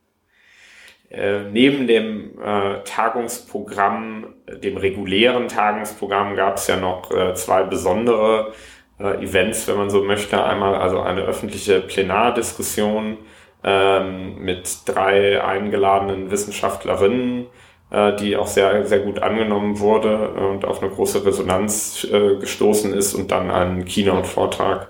Äh, 1.11 1.41
neben 1.51 1.87
dem 1.87 2.39
äh, 2.41 2.83
Tagungsprogramm, 2.85 4.27
dem 4.63 4.77
regulären 4.77 5.49
Tagungsprogramm, 5.49 6.35
gab 6.37 6.55
es 6.55 6.67
ja 6.67 6.77
noch 6.77 7.11
äh, 7.11 7.33
zwei 7.33 7.63
besondere 7.63 8.53
äh, 8.97 9.21
Events, 9.21 9.67
wenn 9.67 9.75
man 9.75 9.89
so 9.89 10.03
möchte. 10.03 10.41
Einmal 10.41 10.75
also 10.75 11.01
eine 11.01 11.21
öffentliche 11.21 11.81
Plenardiskussion 11.81 13.17
ähm, 13.61 14.37
mit 14.39 14.83
drei 14.85 15.43
eingeladenen 15.43 16.31
Wissenschaftlerinnen, 16.31 17.47
äh, 17.91 18.15
die 18.15 18.37
auch 18.37 18.47
sehr, 18.47 18.85
sehr 18.85 18.99
gut 18.99 19.21
angenommen 19.21 19.79
wurde 19.79 20.29
und 20.29 20.63
auf 20.63 20.81
eine 20.81 20.91
große 20.91 21.25
Resonanz 21.25 22.07
gestoßen 22.39 22.93
ist 22.93 23.15
und 23.15 23.31
dann 23.31 23.51
einen 23.51 23.83
Keynote-Vortrag, 23.83 24.89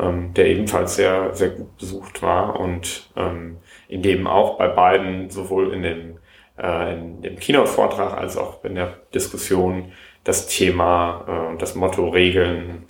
ähm, 0.00 0.32
der 0.32 0.46
ebenfalls 0.46 0.96
sehr, 0.96 1.34
sehr 1.34 1.50
gut 1.50 1.76
besucht 1.76 2.22
war 2.22 2.58
und 2.58 3.10
ähm, 3.16 3.58
in 3.92 4.02
dem 4.02 4.26
auch 4.26 4.56
bei 4.56 4.68
beiden 4.68 5.28
sowohl 5.28 5.72
in 5.74 5.82
dem, 5.82 6.18
äh, 6.58 6.94
in 6.94 7.20
dem 7.20 7.36
Keynote-Vortrag 7.36 8.16
als 8.16 8.38
auch 8.38 8.64
in 8.64 8.74
der 8.74 8.94
Diskussion 9.14 9.92
das 10.24 10.46
Thema 10.46 11.24
äh, 11.28 11.50
und 11.50 11.60
das 11.60 11.74
Motto 11.74 12.08
Regeln 12.08 12.84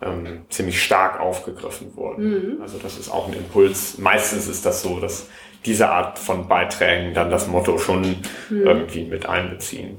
ähm, 0.00 0.46
ziemlich 0.48 0.82
stark 0.82 1.20
aufgegriffen 1.20 1.94
wurden. 1.94 2.56
Mhm. 2.56 2.62
Also 2.62 2.78
das 2.78 2.98
ist 2.98 3.10
auch 3.10 3.28
ein 3.28 3.34
Impuls. 3.34 3.98
Meistens 3.98 4.48
ist 4.48 4.64
das 4.64 4.82
so, 4.82 4.98
dass 4.98 5.28
diese 5.66 5.90
Art 5.90 6.18
von 6.18 6.48
Beiträgen 6.48 7.12
dann 7.12 7.30
das 7.30 7.48
Motto 7.48 7.76
schon 7.76 8.16
mhm. 8.48 8.66
irgendwie 8.66 9.04
mit 9.04 9.28
einbeziehen. 9.28 9.98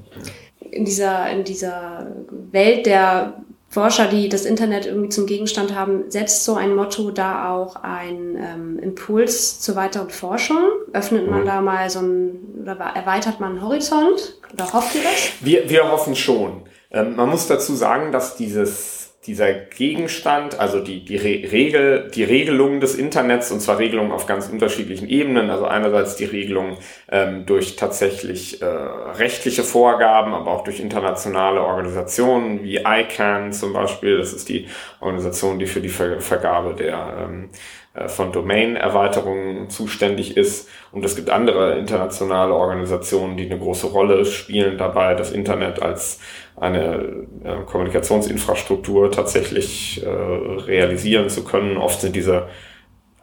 In 0.72 0.86
dieser, 0.86 1.30
in 1.30 1.44
dieser 1.44 2.08
Welt 2.52 2.88
der 2.88 3.34
Forscher, 3.70 4.08
die 4.08 4.30
das 4.30 4.46
Internet 4.46 4.86
irgendwie 4.86 5.10
zum 5.10 5.26
Gegenstand 5.26 5.76
haben, 5.76 6.10
setzt 6.10 6.46
so 6.46 6.56
ein 6.56 6.76
Motto 6.76 7.12
da 7.12 7.54
auch 7.54 7.76
ein 7.76 8.38
ähm, 8.38 8.80
Impuls 8.80 9.60
zur 9.60 9.76
weiteren 9.76 10.10
Forschung? 10.10 10.64
Öffnet 10.94 11.30
man 11.30 11.42
mhm. 11.42 11.46
da 11.46 11.62
mal 11.62 11.90
so 11.90 12.00
ein, 12.00 12.40
oder 12.62 12.74
erweitert 12.74 13.40
man 13.40 13.52
einen 13.52 13.62
Horizont? 13.62 14.40
Oder 14.54 14.72
hofft 14.72 14.96
ihr 14.96 15.02
das? 15.04 15.32
Wir, 15.42 15.70
wir 15.70 15.92
hoffen 15.92 16.16
schon. 16.16 16.64
Ähm, 16.92 17.18
man 17.18 17.30
muss 17.30 17.48
dazu 17.48 17.76
sagen, 17.76 18.12
dass 18.14 18.38
dieses 18.38 18.97
dieser 19.28 19.54
Gegenstand, 19.54 20.60
also 20.60 20.80
die, 20.80 21.04
die 21.04 21.18
Re 21.18 21.52
Regel, 21.52 22.10
die 22.16 22.24
Regelung 22.24 22.80
des 22.80 22.96
Internets, 22.96 23.52
und 23.52 23.60
zwar 23.60 23.78
Regelungen 23.78 24.12
auf 24.12 24.26
ganz 24.26 24.48
unterschiedlichen 24.48 25.10
Ebenen, 25.10 25.50
also 25.50 25.66
einerseits 25.66 26.16
die 26.16 26.26
Regelung 26.26 26.78
ähm, 27.10 27.46
durch 27.46 27.76
tatsächlich 27.76 28.62
äh, 28.62 28.66
rechtliche 28.66 29.64
Vorgaben, 29.64 30.34
aber 30.34 30.50
auch 30.50 30.64
durch 30.64 30.80
internationale 30.80 31.62
Organisationen 31.62 32.64
wie 32.64 32.78
ICANN 32.78 33.52
zum 33.52 33.74
Beispiel, 33.74 34.18
das 34.18 34.34
ist 34.34 34.48
die 34.48 34.68
Organisation, 35.02 35.60
die 35.60 35.68
für 35.68 35.82
die 35.82 35.90
Ver 35.90 36.22
Vergabe 36.22 36.74
der 36.74 37.28
ähm, 37.28 37.50
äh, 37.50 37.87
von 38.08 38.32
Domain-Erweiterungen 38.32 39.70
zuständig 39.70 40.38
ist. 40.38 40.70
Und 40.92 41.04
es 41.04 41.16
gibt 41.16 41.30
andere 41.30 41.78
internationale 41.78 42.54
Organisationen, 42.54 43.38
die 43.38 43.46
eine 43.46 43.60
große 43.60 43.88
Rolle 43.88 44.26
spielen 44.26 44.78
dabei, 44.78 45.16
das 45.16 45.32
Internet 45.32 45.82
als 45.82 46.20
eine 46.56 47.26
äh, 47.44 47.64
Kommunikationsinfrastruktur 47.66 49.12
tatsächlich 49.12 50.04
äh, 50.04 50.10
realisieren 50.10 51.30
zu 51.30 51.44
können. 51.44 51.78
Oft 51.78 52.02
sind 52.02 52.16
diese 52.16 52.48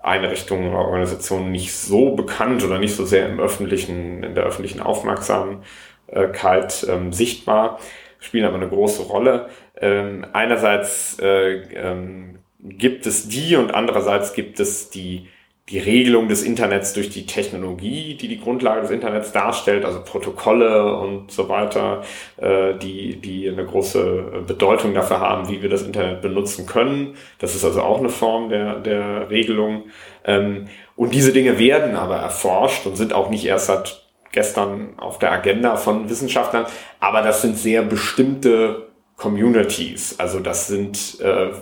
Einrichtungen 0.03 0.71
oder 0.71 0.85
Organisationen 0.85 1.51
nicht 1.51 1.75
so 1.75 2.15
bekannt 2.15 2.65
oder 2.65 2.79
nicht 2.79 2.95
so 2.95 3.05
sehr 3.05 3.29
im 3.29 3.41
öffentlichen, 3.41 4.23
in 4.23 4.35
der 4.35 4.45
öffentlichen 4.45 4.81
Aufmerksamkeit 4.81 6.87
ähm, 6.89 7.13
sichtbar, 7.13 7.81
spielen 8.21 8.45
aber 8.45 8.57
eine 8.57 8.69
große 8.69 9.03
Rolle. 9.03 9.49
Ähm, 9.81 10.27
einerseits 10.33 11.19
äh, 11.21 11.63
ähm, 11.75 12.39
gibt 12.65 13.07
es 13.07 13.29
die 13.29 13.57
und 13.57 13.75
andererseits 13.75 14.33
gibt 14.33 14.59
es 14.59 14.91
die 14.91 15.29
die 15.71 15.79
Regelung 15.79 16.29
des 16.29 16.43
Internets 16.43 16.93
durch 16.93 17.09
die 17.09 17.25
Technologie, 17.25 18.19
die 18.21 18.29
die 18.29 18.39
Grundlage 18.39 18.83
des 18.83 18.91
Internets 18.91 19.33
darstellt, 19.33 19.87
also 19.87 20.03
Protokolle 20.05 20.95
und 20.97 21.31
so 21.31 21.49
weiter, 21.49 22.03
äh, 22.37 22.75
die, 22.75 23.17
die 23.17 23.49
eine 23.49 23.65
große 23.65 24.45
Bedeutung 24.47 24.93
dafür 24.93 25.21
haben, 25.21 25.49
wie 25.49 25.63
wir 25.63 25.71
das 25.71 25.83
Internet 25.83 26.21
benutzen 26.21 26.67
können. 26.67 27.17
Das 27.39 27.55
ist 27.55 27.65
also 27.65 27.81
auch 27.81 27.99
eine 27.99 28.11
Form 28.11 28.51
der, 28.51 28.81
der 28.81 29.31
Regelung. 29.31 29.85
Ähm, 30.27 30.67
und 30.97 31.15
diese 31.15 31.33
Dinge 31.33 31.59
werden 31.59 31.97
aber 31.97 32.17
erforscht 32.17 32.87
und 32.87 32.97
sind 32.97 33.15
auch 33.15 33.31
nicht 33.31 33.47
erst 33.47 33.67
seit 33.67 34.03
gestern 34.33 34.99
auf 34.99 35.19
der 35.19 35.33
Agenda 35.33 35.77
von 35.77 36.11
Wissenschaftlern, 36.11 36.67
aber 37.01 37.23
das 37.23 37.41
sind 37.41 37.57
sehr 37.57 37.83
bestimmte 37.83 38.89
Communities. 39.17 40.17
Also 40.19 40.41
das 40.41 40.67
sind 40.67 41.21
äh, 41.21 41.53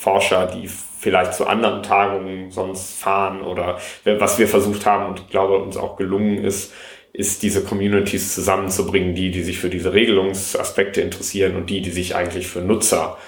Forscher, 0.00 0.46
die 0.46 0.66
vielleicht 0.66 1.34
zu 1.34 1.46
anderen 1.46 1.82
Tagungen 1.82 2.50
sonst 2.50 2.98
fahren 2.98 3.42
oder 3.42 3.78
was 4.04 4.38
wir 4.38 4.48
versucht 4.48 4.86
haben 4.86 5.10
und 5.10 5.20
ich 5.20 5.28
glaube 5.28 5.58
uns 5.58 5.76
auch 5.76 5.96
gelungen 5.96 6.42
ist, 6.42 6.72
ist 7.12 7.42
diese 7.42 7.62
Communities 7.64 8.34
zusammenzubringen, 8.34 9.14
die, 9.14 9.30
die 9.30 9.42
sich 9.42 9.58
für 9.58 9.68
diese 9.68 9.92
Regelungsaspekte 9.92 11.02
interessieren 11.02 11.54
und 11.54 11.68
die, 11.68 11.82
die 11.82 11.90
sich 11.90 12.16
eigentlich 12.16 12.46
für 12.46 12.60
Nutzer 12.60 13.18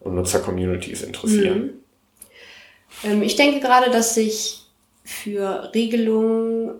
und 0.00 0.16
Nutzer-Communities 0.16 1.00
interessieren. 1.00 1.80
Mhm. 3.04 3.10
Ähm, 3.10 3.22
ich 3.22 3.36
denke 3.36 3.60
gerade, 3.60 3.90
dass 3.90 4.14
sich 4.14 4.66
für 5.04 5.72
Regelungen 5.74 6.74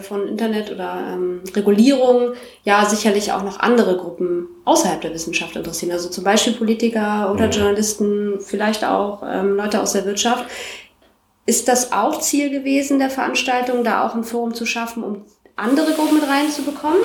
von 0.00 0.28
Internet 0.28 0.70
oder 0.70 1.14
ähm, 1.14 1.42
Regulierung 1.54 2.34
ja 2.64 2.84
sicherlich 2.84 3.32
auch 3.32 3.42
noch 3.42 3.60
andere 3.60 3.96
Gruppen 3.96 4.46
außerhalb 4.66 5.00
der 5.00 5.14
Wissenschaft 5.14 5.56
interessieren. 5.56 5.92
Also 5.92 6.10
zum 6.10 6.22
Beispiel 6.22 6.52
Politiker 6.52 7.32
oder 7.32 7.48
Journalisten, 7.48 8.40
vielleicht 8.40 8.84
auch 8.84 9.22
ähm, 9.26 9.56
Leute 9.56 9.80
aus 9.80 9.92
der 9.92 10.04
Wirtschaft. 10.04 10.44
Ist 11.46 11.66
das 11.66 11.92
auch 11.92 12.20
Ziel 12.20 12.50
gewesen 12.50 12.98
der 12.98 13.08
Veranstaltung, 13.08 13.82
da 13.82 14.06
auch 14.06 14.14
ein 14.14 14.22
Forum 14.22 14.52
zu 14.52 14.66
schaffen, 14.66 15.02
um 15.02 15.24
andere 15.56 15.92
Gruppen 15.92 16.20
mit 16.20 16.28
reinzubekommen? 16.28 17.00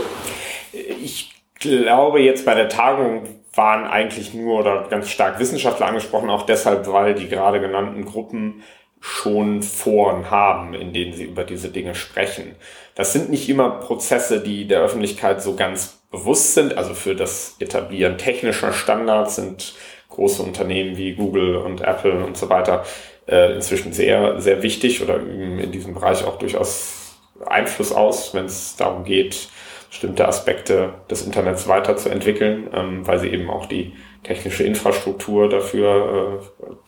Ich 1.01 1.33
glaube, 1.59 2.19
jetzt 2.19 2.45
bei 2.45 2.55
der 2.55 2.67
Tagung 2.67 3.23
waren 3.53 3.85
eigentlich 3.85 4.33
nur 4.33 4.59
oder 4.59 4.88
ganz 4.89 5.09
stark 5.09 5.39
Wissenschaftler 5.39 5.88
angesprochen, 5.88 6.29
auch 6.29 6.45
deshalb, 6.45 6.88
weil 6.88 7.15
die 7.15 7.29
gerade 7.29 7.61
genannten 7.61 8.03
Gruppen 8.03 8.63
schon 8.99 9.62
Foren 9.62 10.31
haben, 10.31 10.73
in 10.73 10.93
denen 10.93 11.13
sie 11.13 11.25
über 11.25 11.43
diese 11.43 11.69
Dinge 11.69 11.95
sprechen. 11.95 12.55
Das 12.95 13.13
sind 13.13 13.29
nicht 13.29 13.47
immer 13.49 13.69
Prozesse, 13.69 14.41
die 14.41 14.67
der 14.67 14.81
Öffentlichkeit 14.81 15.41
so 15.41 15.55
ganz 15.55 15.99
bewusst 16.10 16.53
sind. 16.53 16.77
Also 16.77 16.93
für 16.93 17.15
das 17.15 17.55
Etablieren 17.60 18.17
technischer 18.17 18.73
Standards 18.73 19.36
sind 19.36 19.75
große 20.10 20.41
Unternehmen 20.41 20.97
wie 20.97 21.13
Google 21.13 21.58
und 21.58 21.81
Apple 21.81 22.25
und 22.25 22.38
so 22.38 22.49
weiter 22.49 22.86
äh, 23.27 23.53
inzwischen 23.53 23.93
sehr, 23.93 24.39
sehr 24.39 24.63
wichtig 24.63 25.03
oder 25.03 25.17
üben 25.17 25.60
in 25.60 25.71
diesem 25.71 25.93
Bereich 25.93 26.23
auch 26.23 26.38
durchaus 26.38 27.17
Einfluss 27.45 27.91
aus, 27.91 28.34
wenn 28.34 28.45
es 28.45 28.75
darum 28.77 29.03
geht, 29.03 29.49
bestimmte 29.89 30.27
Aspekte 30.27 30.93
des 31.10 31.25
Internets 31.25 31.67
weiterzuentwickeln, 31.67 32.69
ähm, 32.73 33.05
weil 33.05 33.19
sie 33.19 33.29
eben 33.29 33.49
auch 33.49 33.65
die 33.65 33.93
technische 34.23 34.63
Infrastruktur 34.63 35.49
dafür 35.49 36.41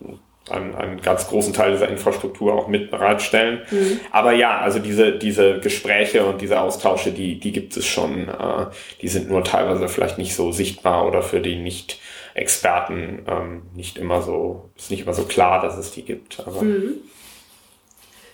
äh, 0.04 0.14
einen, 0.50 0.76
einen 0.76 1.02
ganz 1.02 1.28
großen 1.28 1.54
Teil 1.54 1.72
dieser 1.72 1.90
Infrastruktur 1.90 2.54
auch 2.54 2.68
mit 2.68 2.92
bereitstellen. 2.92 3.62
Mhm. 3.70 4.00
Aber 4.12 4.34
ja, 4.34 4.60
also 4.60 4.80
diese, 4.80 5.18
diese 5.18 5.60
Gespräche 5.60 6.26
und 6.26 6.42
diese 6.42 6.62
Austausche, 6.62 7.12
die, 7.12 7.40
die 7.40 7.52
gibt 7.52 7.76
es 7.78 7.86
schon. 7.86 8.30
Äh, 8.30 8.68
die 9.02 9.08
sind 9.08 9.30
nur 9.30 9.44
teilweise 9.44 9.88
vielleicht 9.88 10.18
nicht 10.18 10.36
so 10.36 10.52
sichtbar 10.52 11.08
oder 11.08 11.22
für 11.22 11.40
die 11.40 11.56
Nicht-Experten 11.56 13.26
ähm, 13.28 13.62
nicht 13.76 13.98
immer 13.98 14.22
so, 14.22 14.70
ist 14.78 14.92
nicht 14.92 15.02
immer 15.02 15.14
so 15.14 15.24
klar, 15.24 15.62
dass 15.62 15.78
es 15.78 15.92
die 15.92 16.04
gibt. 16.04 16.40
Aber 16.46 16.62
mhm. 16.62 16.96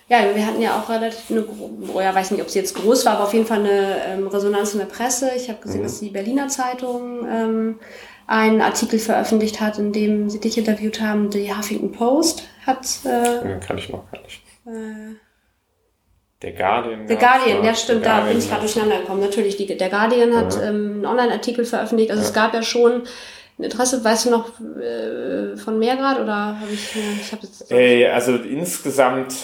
Ja, 0.06 0.18
wir 0.34 0.46
hatten 0.46 0.60
ja 0.60 0.78
auch 0.78 0.90
relativ 0.90 1.30
eine, 1.30 1.46
oh 1.92 2.00
ja, 2.00 2.14
weiß 2.14 2.30
nicht, 2.30 2.42
ob 2.42 2.50
sie 2.50 2.58
jetzt 2.58 2.74
groß 2.74 3.06
war, 3.06 3.14
aber 3.14 3.24
auf 3.24 3.32
jeden 3.32 3.46
Fall 3.46 3.60
eine 3.60 4.04
ähm, 4.06 4.26
Resonanz 4.26 4.74
in 4.74 4.80
der 4.80 4.86
Presse. 4.86 5.30
Ich 5.34 5.48
habe 5.48 5.60
gesehen, 5.60 5.80
mhm. 5.80 5.84
dass 5.84 6.00
die 6.00 6.10
Berliner 6.10 6.48
Zeitung 6.48 7.26
ähm, 7.26 7.80
einen 8.26 8.60
Artikel 8.60 8.98
veröffentlicht 8.98 9.60
hat, 9.60 9.78
in 9.78 9.92
dem 9.92 10.30
sie 10.30 10.40
dich 10.40 10.56
interviewt 10.56 11.00
haben. 11.00 11.30
Die 11.30 11.54
Huffington 11.54 11.92
Post 11.92 12.44
hat. 12.66 12.86
Äh, 13.04 13.58
kann 13.60 13.78
ich 13.78 13.90
noch 13.90 14.10
gar 14.10 14.22
nicht. 14.22 14.42
Äh, 14.66 15.16
Der 16.42 16.52
Guardian. 16.52 17.06
Der 17.06 17.16
Guardian, 17.16 17.64
ja 17.64 17.74
stimmt, 17.74 18.06
da 18.06 18.20
bin 18.20 18.38
ich 18.38 18.48
gerade 18.48 18.62
durcheinander 18.62 19.00
gekommen. 19.00 19.20
Natürlich, 19.20 19.56
die, 19.56 19.66
der 19.76 19.90
Guardian 19.90 20.34
hat 20.34 20.54
ja. 20.54 20.68
ähm, 20.68 20.92
einen 20.94 21.06
Online-Artikel 21.06 21.64
veröffentlicht. 21.64 22.10
Also 22.10 22.22
ja. 22.22 22.28
es 22.28 22.34
gab 22.34 22.54
ja 22.54 22.62
schon 22.62 23.02
ein 23.58 23.64
Interesse. 23.64 24.02
Weißt 24.02 24.26
du 24.26 24.30
noch 24.30 24.48
äh, 24.60 25.56
von 25.56 25.78
mehr 25.78 25.96
gerade 25.96 26.22
oder 26.22 26.60
habe 26.60 26.72
ich? 26.72 26.96
ich 27.20 27.32
hab 27.32 27.42
jetzt 27.42 27.70
äh, 27.70 28.08
also 28.08 28.36
insgesamt 28.36 29.34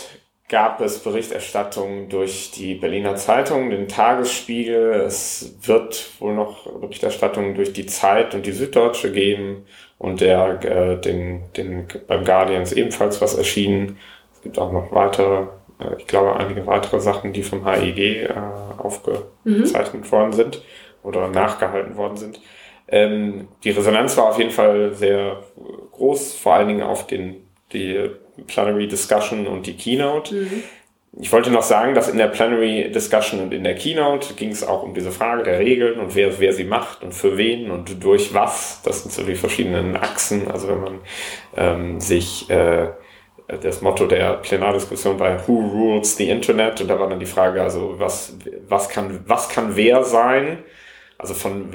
gab 0.50 0.80
es 0.80 0.98
Berichterstattung 0.98 2.08
durch 2.08 2.50
die 2.50 2.74
Berliner 2.74 3.16
Zeitung, 3.16 3.70
den 3.70 3.88
Tagesspiegel. 3.88 4.92
Es 4.92 5.56
wird 5.62 6.10
wohl 6.20 6.34
noch 6.34 6.66
Berichterstattung 6.80 7.54
durch 7.54 7.72
die 7.72 7.86
Zeit 7.86 8.34
und 8.34 8.44
die 8.44 8.52
Süddeutsche 8.52 9.12
geben 9.12 9.64
und 9.98 10.20
der 10.20 10.62
äh, 10.64 11.00
den, 11.00 11.44
den 11.56 11.86
beim 12.06 12.24
Guardians 12.24 12.72
ebenfalls 12.72 13.22
was 13.22 13.36
erschienen. 13.36 13.98
Es 14.34 14.42
gibt 14.42 14.58
auch 14.58 14.72
noch 14.72 14.92
weitere 14.92 15.46
äh, 15.80 15.96
ich 15.98 16.06
glaube, 16.06 16.36
einige 16.36 16.66
weitere 16.66 17.00
Sachen, 17.00 17.32
die 17.32 17.42
vom 17.42 17.64
HEG 17.64 17.98
äh, 17.98 18.34
aufgezeichnet 18.76 20.04
mhm. 20.04 20.12
worden 20.12 20.32
sind 20.32 20.62
oder 21.02 21.28
nachgehalten 21.28 21.96
worden 21.96 22.16
sind. 22.16 22.40
Ähm, 22.88 23.48
die 23.64 23.70
Resonanz 23.70 24.16
war 24.16 24.30
auf 24.30 24.38
jeden 24.38 24.50
Fall 24.50 24.94
sehr 24.94 25.42
groß, 25.92 26.34
vor 26.34 26.54
allen 26.54 26.68
Dingen 26.68 26.82
auf 26.82 27.06
den, 27.06 27.46
die 27.72 28.10
Plenary 28.46 28.88
Discussion 28.88 29.46
und 29.46 29.66
die 29.66 29.76
Keynote. 29.76 30.34
Mhm. 30.34 30.62
Ich 31.18 31.32
wollte 31.32 31.50
noch 31.50 31.64
sagen, 31.64 31.94
dass 31.94 32.08
in 32.08 32.18
der 32.18 32.28
Plenary 32.28 32.90
Discussion 32.92 33.40
und 33.40 33.52
in 33.52 33.64
der 33.64 33.74
Keynote 33.74 34.34
ging 34.34 34.50
es 34.50 34.62
auch 34.62 34.84
um 34.84 34.94
diese 34.94 35.10
Frage 35.10 35.42
der 35.42 35.58
Regeln 35.58 35.98
und 35.98 36.14
wer, 36.14 36.38
wer 36.38 36.52
sie 36.52 36.64
macht 36.64 37.02
und 37.02 37.12
für 37.12 37.36
wen 37.36 37.70
und 37.70 38.02
durch 38.02 38.32
was. 38.32 38.80
Das 38.84 39.02
sind 39.02 39.12
so 39.12 39.24
die 39.24 39.34
verschiedenen 39.34 39.96
Achsen. 39.96 40.48
Also 40.48 40.68
wenn 40.68 40.80
man 40.80 40.98
ähm, 41.56 42.00
sich 42.00 42.48
äh, 42.48 42.90
das 43.60 43.82
Motto 43.82 44.06
der 44.06 44.34
Plenardiskussion 44.34 45.18
war 45.18 45.48
Who 45.48 45.58
rules 45.58 46.16
the 46.16 46.28
Internet? 46.28 46.80
Und 46.80 46.88
da 46.88 47.00
war 47.00 47.08
dann 47.08 47.18
die 47.18 47.26
Frage, 47.26 47.60
also 47.60 47.96
was, 47.98 48.36
was 48.68 48.88
kann, 48.88 49.24
was 49.26 49.48
kann 49.48 49.74
wer 49.74 50.04
sein? 50.04 50.58
Also 51.18 51.34
von, 51.34 51.70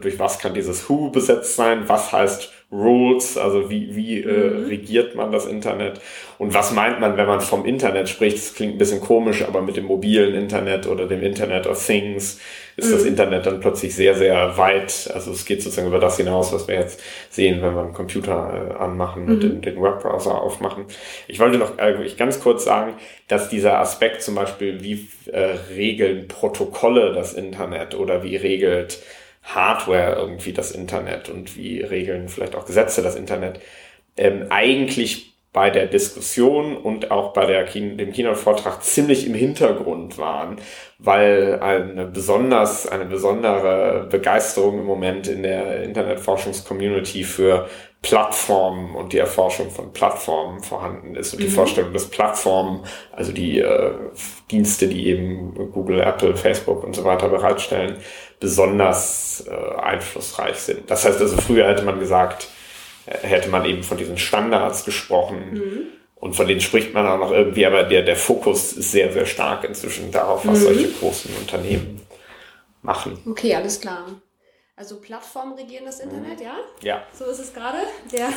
durch 0.00 0.18
was 0.18 0.38
kann 0.38 0.54
dieses 0.54 0.88
Who 0.88 1.10
besetzt 1.10 1.54
sein? 1.54 1.84
Was 1.86 2.12
heißt 2.12 2.50
Rules? 2.72 3.36
Also 3.36 3.68
wie, 3.70 3.94
wie 3.96 4.20
äh, 4.20 4.50
mhm. 4.50 4.66
regiert 4.66 5.14
man 5.14 5.32
das 5.32 5.46
Internet? 5.46 6.00
Und 6.38 6.54
was 6.54 6.72
meint 6.72 7.00
man, 7.00 7.16
wenn 7.16 7.26
man 7.26 7.40
vom 7.40 7.64
Internet 7.64 8.08
spricht? 8.08 8.36
Das 8.36 8.54
klingt 8.54 8.74
ein 8.74 8.78
bisschen 8.78 9.00
komisch, 9.00 9.44
aber 9.46 9.60
mit 9.60 9.76
dem 9.76 9.86
mobilen 9.86 10.34
Internet 10.34 10.86
oder 10.86 11.06
dem 11.06 11.22
Internet 11.22 11.66
of 11.66 11.84
Things 11.84 12.40
ist 12.76 12.88
mhm. 12.88 12.92
das 12.92 13.04
Internet 13.04 13.46
dann 13.46 13.60
plötzlich 13.60 13.94
sehr, 13.94 14.14
sehr 14.14 14.56
weit. 14.56 15.10
Also 15.12 15.32
es 15.32 15.44
geht 15.44 15.62
sozusagen 15.62 15.88
über 15.88 15.98
das 15.98 16.16
hinaus, 16.16 16.52
was 16.52 16.68
wir 16.68 16.76
jetzt 16.76 17.00
sehen, 17.28 17.60
wenn 17.60 17.74
wir 17.74 17.82
einen 17.82 17.92
Computer 17.92 18.70
äh, 18.70 18.82
anmachen 18.82 19.24
mhm. 19.24 19.32
und 19.32 19.42
den, 19.42 19.60
den, 19.60 19.82
Webbrowser 19.82 20.40
aufmachen. 20.40 20.84
Ich 21.26 21.40
wollte 21.40 21.58
noch 21.58 21.78
äh, 21.78 22.08
ganz 22.16 22.40
kurz 22.40 22.64
sagen, 22.64 22.94
dass 23.28 23.48
dieser 23.48 23.78
Aspekt 23.78 24.22
zum 24.22 24.34
Beispiel, 24.34 24.82
wie 24.82 25.08
äh, 25.32 25.56
regeln 25.74 26.28
Protokolle 26.28 27.12
das 27.12 27.34
Internet 27.34 27.94
oder 27.94 28.22
wie 28.22 28.36
regelt 28.36 29.00
Hardware 29.54 30.16
irgendwie 30.16 30.52
das 30.52 30.72
Internet 30.72 31.28
und 31.28 31.56
wie 31.56 31.80
regeln 31.80 32.28
vielleicht 32.28 32.54
auch 32.54 32.66
Gesetze 32.66 33.02
das 33.02 33.16
Internet, 33.16 33.60
ähm, 34.16 34.46
eigentlich 34.50 35.30
bei 35.52 35.68
der 35.70 35.86
Diskussion 35.86 36.76
und 36.76 37.10
auch 37.10 37.32
bei 37.32 37.44
der 37.44 37.64
Kino, 37.64 37.96
dem 37.96 38.12
Keynote-Vortrag 38.12 38.84
ziemlich 38.84 39.26
im 39.26 39.34
Hintergrund 39.34 40.16
waren, 40.16 40.58
weil 40.98 41.58
eine 41.60 42.06
besonders, 42.06 42.86
eine 42.86 43.06
besondere 43.06 44.06
Begeisterung 44.08 44.78
im 44.78 44.84
Moment 44.84 45.26
in 45.26 45.42
der 45.42 45.82
Internetforschungscommunity 45.82 47.24
für 47.24 47.68
Plattformen 48.02 48.94
und 48.94 49.12
die 49.12 49.18
Erforschung 49.18 49.70
von 49.70 49.92
Plattformen 49.92 50.62
vorhanden 50.62 51.16
ist 51.16 51.34
und 51.34 51.40
mhm. 51.40 51.44
die 51.44 51.50
Vorstellung, 51.50 51.92
dass 51.92 52.08
Plattformen, 52.08 52.84
also 53.12 53.32
die 53.32 53.58
äh, 53.58 53.92
Dienste, 54.50 54.88
die 54.88 55.08
eben 55.08 55.54
Google, 55.72 56.00
Apple, 56.00 56.34
Facebook 56.34 56.82
und 56.82 56.96
so 56.96 57.04
weiter 57.04 57.28
bereitstellen, 57.28 57.98
besonders 58.38 59.44
äh, 59.46 59.80
einflussreich 59.80 60.56
sind. 60.56 60.90
Das 60.90 61.04
heißt 61.04 61.20
also, 61.20 61.36
früher 61.36 61.68
hätte 61.68 61.82
man 61.82 62.00
gesagt, 62.00 62.48
hätte 63.04 63.50
man 63.50 63.66
eben 63.66 63.82
von 63.82 63.98
diesen 63.98 64.16
Standards 64.16 64.84
gesprochen. 64.84 65.52
Mhm. 65.52 65.86
Und 66.16 66.34
von 66.34 66.46
denen 66.46 66.60
spricht 66.60 66.92
man 66.92 67.06
auch 67.06 67.18
noch 67.18 67.32
irgendwie, 67.32 67.64
aber 67.64 67.82
der, 67.82 68.02
der 68.02 68.16
Fokus 68.16 68.72
ist 68.74 68.92
sehr, 68.92 69.12
sehr 69.12 69.24
stark 69.24 69.64
inzwischen 69.64 70.10
darauf, 70.10 70.46
was 70.46 70.60
mhm. 70.60 70.64
solche 70.64 70.88
großen 70.92 71.34
Unternehmen 71.36 72.00
machen. 72.82 73.18
Okay, 73.26 73.54
alles 73.54 73.80
klar. 73.80 74.04
Also 74.80 74.96
Plattformen 74.96 75.52
regieren 75.58 75.84
das 75.84 76.00
Internet, 76.00 76.40
ja? 76.40 76.54
Ja. 76.82 77.02
So 77.12 77.26
ist 77.26 77.38
es 77.38 77.52
gerade? 77.52 77.76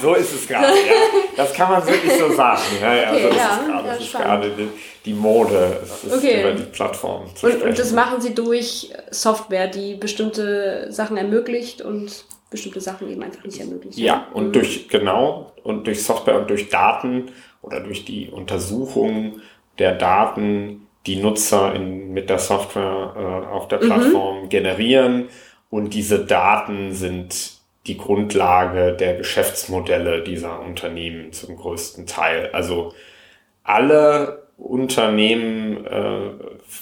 So 0.01 0.13
ist 0.13 0.34
es 0.34 0.45
gerade, 0.45 0.65
ja. 0.65 0.93
Das 1.38 1.53
kann 1.53 1.71
man 1.71 1.88
wirklich 1.88 2.12
so 2.19 2.34
sagen. 2.34 2.62
Ja, 2.82 2.93
ja, 2.93 3.12
okay, 3.13 3.29
so 3.32 3.38
ja, 3.38 3.93
ist 3.93 4.01
ist 4.01 4.12
gerade 4.12 4.49
die, 4.49 4.67
die, 5.06 5.13
Mode, 5.13 5.79
es 5.82 6.03
ist 6.03 6.17
okay. 6.17 6.41
über 6.41 6.51
die 6.51 6.63
Plattform 6.63 7.34
zu 7.34 7.45
und, 7.45 7.62
und 7.62 7.79
das 7.79 7.93
machen 7.93 8.19
sie 8.19 8.36
durch 8.36 8.91
Software, 9.10 9.69
die 9.69 9.95
bestimmte 9.95 10.91
Sachen 10.91 11.15
ermöglicht 11.15 11.82
und 11.82 12.25
bestimmte 12.49 12.82
Sachen 12.82 13.10
eben 13.10 13.23
einfach 13.23 13.45
nicht 13.45 13.62
ermöglichen. 13.62 14.01
Ja, 14.01 14.27
und 14.34 14.47
mhm. 14.47 14.51
durch, 14.51 14.89
genau, 14.89 15.53
und 15.63 15.88
durch 15.88 16.03
Software 16.03 16.41
und 16.41 16.49
durch 16.49 16.67
Daten 16.67 17.32
oder 17.62 17.79
durch 17.79 18.03
die 18.03 18.27
Untersuchung 18.29 19.39
der 19.79 19.93
Daten, 19.93 20.88
die 21.06 21.15
Nutzer 21.15 21.73
in, 21.73 22.12
mit 22.12 22.29
der 22.29 22.39
Software 22.39 23.13
äh, 23.15 23.47
auf 23.47 23.69
der 23.69 23.82
mhm. 23.82 23.86
Plattform 23.86 24.41
mhm. 24.43 24.49
generieren. 24.49 25.29
Und 25.74 25.96
diese 25.96 26.24
Daten 26.24 26.94
sind 26.94 27.54
die 27.88 27.98
Grundlage 27.98 28.94
der 28.94 29.16
Geschäftsmodelle 29.16 30.22
dieser 30.22 30.60
Unternehmen 30.62 31.32
zum 31.32 31.56
größten 31.56 32.06
Teil. 32.06 32.52
Also 32.54 32.94
alle 33.64 34.50
Unternehmen 34.56 35.84
äh, 35.88 36.30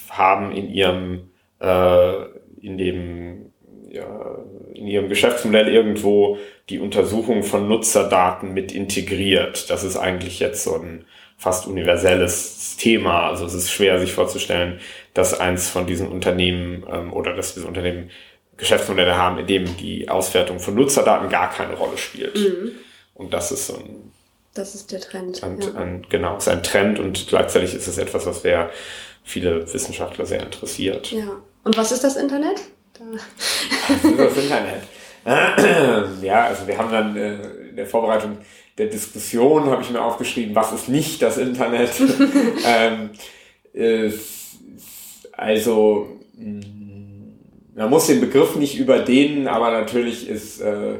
haben 0.09 0.51
in 0.51 0.69
ihrem, 0.69 1.29
äh, 1.61 2.15
in 2.59 2.77
dem 2.77 3.53
ja, 3.89 4.39
in 4.73 4.87
ihrem 4.87 5.07
Geschäftsmodell 5.07 5.69
irgendwo 5.69 6.37
die 6.69 6.79
Untersuchung 6.79 7.43
von 7.43 7.69
Nutzerdaten 7.69 8.53
mit 8.53 8.73
integriert. 8.73 9.69
Das 9.69 9.85
ist 9.85 9.95
eigentlich 9.95 10.41
jetzt 10.41 10.65
so 10.65 10.75
ein 10.75 11.05
fast 11.37 11.65
universelles 11.65 12.75
Thema. 12.75 13.29
Also 13.29 13.45
es 13.45 13.53
ist 13.53 13.71
schwer 13.71 13.99
sich 13.99 14.11
vorzustellen, 14.11 14.81
dass 15.13 15.39
eins 15.39 15.69
von 15.69 15.87
diesen 15.87 16.09
Unternehmen 16.09 16.83
ähm, 16.91 17.13
oder 17.13 17.33
dass 17.33 17.53
diese 17.53 17.67
Unternehmen 17.67 18.11
Geschäftsmodelle 18.57 19.17
haben, 19.17 19.39
in 19.39 19.47
dem 19.47 19.77
die 19.77 20.09
Auswertung 20.09 20.59
von 20.59 20.75
Nutzerdaten 20.75 21.29
gar 21.29 21.51
keine 21.51 21.73
Rolle 21.75 21.97
spielt. 21.97 22.35
Mhm. 22.35 22.71
Und 23.13 23.33
das 23.33 23.51
ist 23.51 23.67
so 23.67 23.75
ein 23.75 24.11
das 24.53 24.75
ist 24.75 24.91
der 24.91 24.99
Trend. 24.99 25.41
Ein, 25.43 25.61
ja. 25.61 25.73
ein, 25.75 26.05
genau, 26.09 26.37
ist 26.37 26.49
ein 26.49 26.61
Trend 26.61 26.99
und 26.99 27.27
gleichzeitig 27.27 27.73
ist 27.73 27.87
es 27.87 27.97
etwas, 27.97 28.25
was 28.25 28.41
sehr 28.41 28.69
viele 29.23 29.71
Wissenschaftler 29.73 30.25
sehr 30.25 30.41
interessiert. 30.41 31.11
Ja. 31.11 31.41
Und 31.63 31.77
was 31.77 31.91
ist 31.91 32.03
das 32.03 32.17
Internet? 32.17 32.59
Das 32.93 34.03
ist 34.03 34.19
das 34.19 34.37
Internet. 34.37 34.83
Ja, 36.23 36.45
also 36.45 36.65
wir 36.65 36.75
haben 36.79 36.91
dann 36.91 37.15
äh, 37.15 37.35
in 37.69 37.75
der 37.75 37.85
Vorbereitung 37.85 38.39
der 38.79 38.87
Diskussion 38.87 39.65
habe 39.65 39.83
ich 39.83 39.91
mir 39.91 40.01
aufgeschrieben, 40.01 40.55
was 40.55 40.73
ist 40.73 40.89
nicht 40.89 41.21
das 41.21 41.37
Internet? 41.37 41.91
ähm, 42.65 43.11
äh, 43.75 44.11
also 45.33 46.19
mm, 46.33 46.80
man 47.75 47.89
muss 47.89 48.07
den 48.07 48.21
Begriff 48.21 48.55
nicht 48.55 48.77
überdehnen, 48.77 49.47
aber 49.47 49.71
natürlich 49.71 50.27
ist 50.27 50.61
äh, 50.61 50.99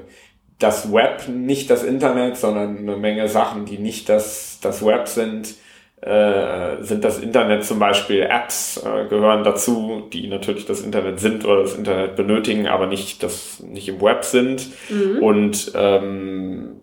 das 0.60 0.92
Web 0.94 1.28
nicht 1.28 1.70
das 1.70 1.84
Internet, 1.84 2.38
sondern 2.38 2.78
eine 2.78 2.98
Menge 2.98 3.28
Sachen, 3.28 3.66
die 3.66 3.78
nicht 3.78 4.10
das, 4.10 4.60
das 4.62 4.86
Web 4.86 5.08
sind, 5.08 5.56
äh, 6.02 6.82
sind 6.82 7.04
das 7.04 7.20
Internet 7.20 7.64
zum 7.64 7.78
Beispiel 7.80 8.22
Apps 8.24 8.78
äh, 8.78 9.08
gehören 9.08 9.44
dazu, 9.44 10.08
die 10.12 10.28
natürlich 10.28 10.66
das 10.66 10.82
Internet 10.82 11.20
sind 11.20 11.46
oder 11.46 11.62
das 11.62 11.76
Internet 11.76 12.16
benötigen, 12.16 12.68
aber 12.68 12.88
nicht 12.88 13.22
das 13.22 13.60
nicht 13.60 13.88
im 13.88 14.02
Web 14.02 14.24
sind 14.24 14.68
mhm. 14.90 15.22
und 15.22 15.72
ähm, 15.76 16.82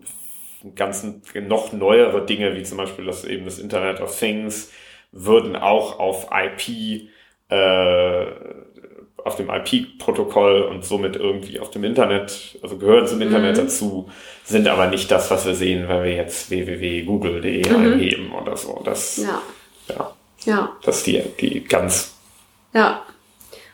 ganz 0.75 1.05
noch 1.47 1.73
neuere 1.73 2.25
Dinge 2.25 2.55
wie 2.55 2.63
zum 2.63 2.77
Beispiel 2.77 3.05
das 3.05 3.25
eben 3.25 3.45
das 3.45 3.59
Internet 3.59 3.99
of 4.01 4.17
Things 4.17 4.71
würden 5.11 5.55
auch 5.55 5.99
auf 5.99 6.27
IP 6.31 7.09
äh, 7.49 8.25
auf 9.25 9.35
dem 9.35 9.49
IP-Protokoll 9.49 10.63
und 10.63 10.85
somit 10.85 11.15
irgendwie 11.15 11.59
auf 11.59 11.71
dem 11.71 11.83
Internet, 11.83 12.57
also 12.61 12.77
gehören 12.77 13.07
zum 13.07 13.21
Internet 13.21 13.57
mhm. 13.57 13.61
dazu, 13.61 14.09
sind 14.43 14.67
aber 14.67 14.87
nicht 14.87 15.09
das, 15.11 15.29
was 15.31 15.45
wir 15.45 15.55
sehen, 15.55 15.87
wenn 15.87 16.03
wir 16.03 16.13
jetzt 16.13 16.49
www.google.de 16.49 17.69
mhm. 17.69 17.75
eingeben 17.75 18.31
oder 18.31 18.57
so. 18.57 18.81
Das, 18.83 19.17
ja. 19.17 19.41
Ja. 19.89 20.11
ja. 20.45 20.71
Das 20.83 20.97
ist 20.97 21.07
die, 21.07 21.21
die 21.39 21.63
ganz 21.63 22.13
ja. 22.73 23.03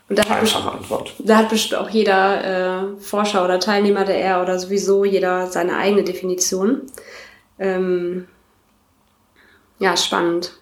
Und 0.08 0.20
da 0.20 0.24
einfache 0.24 0.72
Antwort. 0.72 1.14
Da 1.18 1.38
hat 1.38 1.50
bestimmt 1.50 1.82
auch 1.82 1.90
jeder 1.90 2.94
äh, 2.94 3.02
Forscher 3.02 3.44
oder 3.44 3.60
Teilnehmer 3.60 4.06
der 4.06 4.22
R 4.22 4.42
oder 4.44 4.60
sowieso 4.60 5.04
jeder 5.04 5.48
seine 5.48 5.78
eigene 5.78 6.04
Definition. 6.04 6.84
Ähm, 7.58 8.28
ja, 9.80 9.98
spannend. 9.98 10.54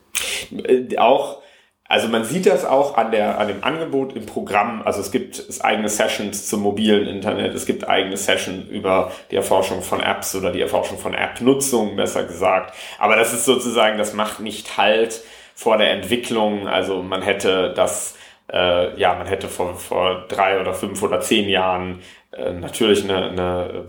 Äh, 0.52 0.98
auch 0.98 1.43
also 1.88 2.08
man 2.08 2.24
sieht 2.24 2.46
das 2.46 2.66
auch 2.66 2.96
an, 2.98 3.12
der, 3.12 3.38
an 3.40 3.50
dem 3.50 3.64
Angebot 3.64 4.16
im 4.16 4.26
Programm. 4.26 4.82
Also 4.84 5.02
es 5.02 5.12
gibt 5.12 5.44
eigene 5.62 5.90
Sessions 5.90 6.48
zum 6.48 6.62
mobilen 6.62 7.08
Internet, 7.08 7.54
es 7.54 7.66
gibt 7.66 7.88
eigene 7.88 8.18
Sessions 8.18 8.70
über 8.70 9.12
die 9.32 9.36
Erforschung 9.36 9.82
von 9.82 10.00
Apps 10.00 10.34
oder 10.36 10.52
die 10.52 10.62
Erforschung 10.62 10.98
von 10.98 11.14
App-Nutzung, 11.14 11.96
besser 11.96 12.24
gesagt. 12.24 12.74
Aber 13.00 13.16
das 13.16 13.34
ist 13.34 13.46
sozusagen, 13.46 13.98
das 13.98 14.14
macht 14.14 14.40
nicht 14.40 14.78
halt 14.78 15.22
vor 15.56 15.78
der 15.78 15.92
Entwicklung. 15.92 16.68
Also 16.68 17.04
man 17.04 17.22
hätte 17.22 17.74
das, 17.76 18.16
äh, 18.52 18.98
ja, 18.98 19.16
man 19.16 19.28
hätte 19.28 19.50
vor, 19.50 19.76
vor 19.76 20.26
drei 20.30 20.62
oder 20.62 20.74
fünf 20.74 21.04
oder 21.04 21.20
zehn 21.20 21.50
Jahren 21.50 22.00
äh, 22.32 22.54
natürlich 22.54 23.04
eine, 23.04 23.30
eine 23.30 23.86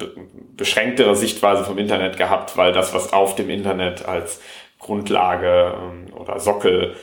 beschränktere 0.56 1.14
Sichtweise 1.14 1.64
vom 1.64 1.78
Internet 1.78 2.16
gehabt, 2.16 2.56
weil 2.56 2.72
das, 2.72 2.92
was 2.92 3.12
auf 3.12 3.36
dem 3.36 3.50
Internet 3.50 4.04
als 4.06 4.40
Grundlage 4.78 5.74
ähm, 5.78 6.12
oder 6.14 6.38
Sockel 6.40 6.94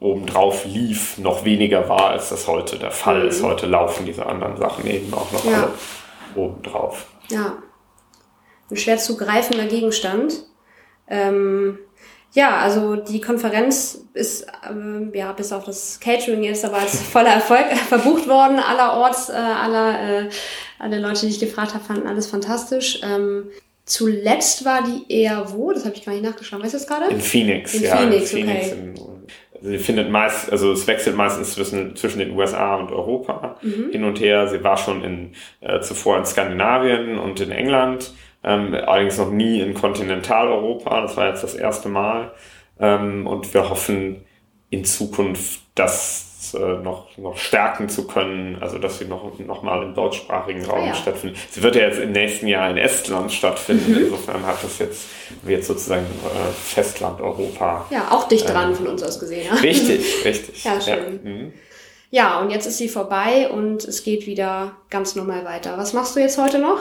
obendrauf 0.00 0.64
lief, 0.64 1.18
noch 1.18 1.44
weniger 1.44 1.88
war, 1.88 2.10
als 2.10 2.30
das 2.30 2.48
heute 2.48 2.78
der 2.78 2.90
Fall 2.90 3.22
mhm. 3.22 3.28
ist. 3.28 3.42
Heute 3.42 3.66
laufen 3.66 4.06
diese 4.06 4.26
anderen 4.26 4.56
Sachen 4.56 4.86
eben 4.86 5.12
auch 5.12 5.30
noch 5.30 5.44
ja. 5.44 5.52
alle 5.52 5.72
obendrauf. 6.34 7.06
Ja. 7.30 7.58
Ein 8.70 8.76
schwer 8.76 8.98
zu 8.98 9.16
greifender 9.16 9.66
Gegenstand. 9.66 10.44
Ähm, 11.08 11.78
ja, 12.32 12.58
also 12.58 12.94
die 12.94 13.20
Konferenz 13.20 14.06
ist 14.14 14.46
ähm, 14.68 15.10
ja 15.14 15.32
bis 15.32 15.52
auf 15.52 15.64
das 15.64 15.98
Catering 15.98 16.44
jetzt 16.44 16.64
aber 16.64 16.78
als 16.78 17.02
voller 17.12 17.34
Erfolg 17.34 17.66
verbucht 17.88 18.28
worden. 18.28 18.58
Allerorts, 18.58 19.28
äh, 19.28 19.32
aller, 19.32 20.26
äh, 20.26 20.30
alle 20.78 21.00
Leute, 21.00 21.26
die 21.26 21.32
ich 21.32 21.40
gefragt 21.40 21.74
habe, 21.74 21.84
fanden 21.84 22.06
alles 22.06 22.28
fantastisch. 22.28 23.00
Ähm, 23.02 23.50
zuletzt 23.84 24.64
war 24.64 24.84
die 24.84 25.12
eher 25.12 25.52
wo? 25.52 25.72
Das 25.72 25.84
habe 25.84 25.96
ich 25.96 26.04
gar 26.04 26.12
nicht 26.12 26.24
nachgeschaut. 26.24 26.62
Weißt 26.62 26.74
du 26.74 26.78
das 26.78 26.86
gerade? 26.86 27.10
In 27.10 27.20
Phoenix. 27.20 27.74
In 27.74 27.82
ja, 27.82 27.96
Phoenix, 27.96 28.32
in 28.32 28.46
Phoenix 28.46 28.66
okay. 28.66 28.78
In, 28.78 29.20
sie 29.62 29.78
findet 29.78 30.10
meist, 30.10 30.50
also 30.50 30.72
es 30.72 30.86
wechselt 30.86 31.16
meistens 31.16 31.54
zwischen, 31.54 31.96
zwischen 31.96 32.18
den 32.18 32.36
USA 32.36 32.76
und 32.76 32.90
Europa 32.92 33.56
Mhm. 33.62 33.90
hin 33.92 34.04
und 34.04 34.20
her. 34.20 34.48
Sie 34.48 34.62
war 34.64 34.76
schon 34.76 35.02
in, 35.04 35.32
äh, 35.60 35.80
zuvor 35.80 36.18
in 36.18 36.24
Skandinavien 36.24 37.18
und 37.18 37.40
in 37.40 37.50
England, 37.50 38.12
ähm, 38.42 38.74
allerdings 38.74 39.18
noch 39.18 39.30
nie 39.30 39.60
in 39.60 39.74
Kontinentaleuropa. 39.74 41.02
Das 41.02 41.16
war 41.16 41.28
jetzt 41.28 41.42
das 41.42 41.54
erste 41.54 41.88
Mal. 41.88 42.32
Ähm, 42.78 43.26
und 43.26 43.52
wir 43.52 43.68
hoffen 43.68 44.24
in 44.70 44.84
Zukunft, 44.84 45.60
äh, 46.54 46.58
noch, 46.58 47.16
noch 47.16 47.36
stärken 47.36 47.88
zu 47.88 48.06
können, 48.06 48.58
also 48.60 48.78
dass 48.78 48.98
sie 48.98 49.04
noch, 49.04 49.38
noch 49.38 49.62
mal 49.62 49.82
im 49.82 49.94
deutschsprachigen 49.94 50.64
Raum 50.64 50.84
Ah, 50.84 50.86
ja. 50.88 50.94
stattfindet. 50.94 51.38
Sie 51.50 51.62
wird 51.62 51.76
ja 51.76 51.82
jetzt 51.82 51.98
im 51.98 52.12
nächsten 52.12 52.46
Jahr 52.46 52.70
in 52.70 52.76
Estland 52.76 53.32
stattfinden. 53.32 53.92
Mhm. 53.92 53.98
Insofern 54.04 54.46
hat 54.46 54.62
das 54.62 54.78
jetzt, 54.78 55.06
wird 55.42 55.64
sozusagen 55.64 56.04
äh, 56.04 56.52
Festland 56.52 57.20
Europa. 57.20 57.86
Ja, 57.90 58.08
auch 58.10 58.28
dicht 58.28 58.48
dran 58.48 58.70
Ähm, 58.70 58.76
von 58.76 58.86
uns 58.88 59.02
aus 59.02 59.18
gesehen. 59.20 59.46
Ja? 59.46 59.54
Richtig, 59.60 60.04
richtig. 60.24 60.64
Ja, 60.64 60.80
schön. 60.80 61.20
Mhm. 61.22 61.52
Ja, 62.12 62.40
und 62.40 62.50
jetzt 62.50 62.66
ist 62.66 62.78
sie 62.78 62.88
vorbei 62.88 63.48
und 63.50 63.84
es 63.84 64.02
geht 64.02 64.26
wieder 64.26 64.72
ganz 64.90 65.14
normal 65.14 65.44
weiter. 65.44 65.78
Was 65.78 65.92
machst 65.92 66.16
du 66.16 66.20
jetzt 66.20 66.38
heute 66.38 66.58
noch? 66.58 66.78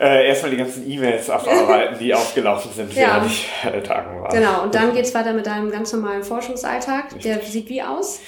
Äh, 0.00 0.28
erstmal 0.28 0.50
die 0.52 0.56
ganzen 0.56 0.90
E-Mails 0.90 1.28
abarbeiten, 1.28 1.98
die 1.98 2.14
aufgelaufen 2.14 2.70
sind, 2.72 2.94
Ja. 2.94 3.16
während 3.16 3.26
ich 3.26 3.48
äh, 3.70 3.82
tagen 3.82 4.22
war. 4.22 4.30
Genau, 4.30 4.62
und 4.62 4.74
dann 4.74 4.94
geht's 4.94 5.14
weiter 5.14 5.34
mit 5.34 5.46
deinem 5.46 5.70
ganz 5.70 5.92
normalen 5.92 6.22
Forschungsalltag. 6.24 7.20
Der 7.20 7.40
sieht 7.42 7.68
wie 7.68 7.82
aus? 7.82 8.20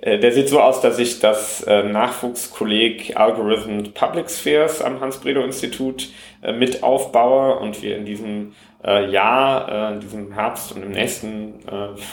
Äh, 0.00 0.18
Der 0.18 0.32
sieht 0.32 0.48
so 0.48 0.60
aus, 0.60 0.80
dass 0.80 0.98
ich 0.98 1.20
das 1.20 1.62
äh, 1.62 1.84
Nachwuchskolleg 1.84 3.16
Algorithm 3.16 3.92
Public 3.92 4.28
Spheres 4.30 4.82
am 4.82 5.00
Hans-Bredow-Institut 5.00 6.08
äh, 6.42 6.52
mit 6.52 6.82
aufbaue 6.82 7.58
und 7.60 7.80
wir 7.82 7.96
in 7.96 8.04
diesem 8.04 8.54
äh, 8.84 9.08
Jahr, 9.10 9.90
äh, 9.90 9.92
in 9.94 10.00
diesem 10.00 10.32
Herbst 10.32 10.72
und 10.72 10.82
im 10.82 10.90
nächsten 10.92 11.60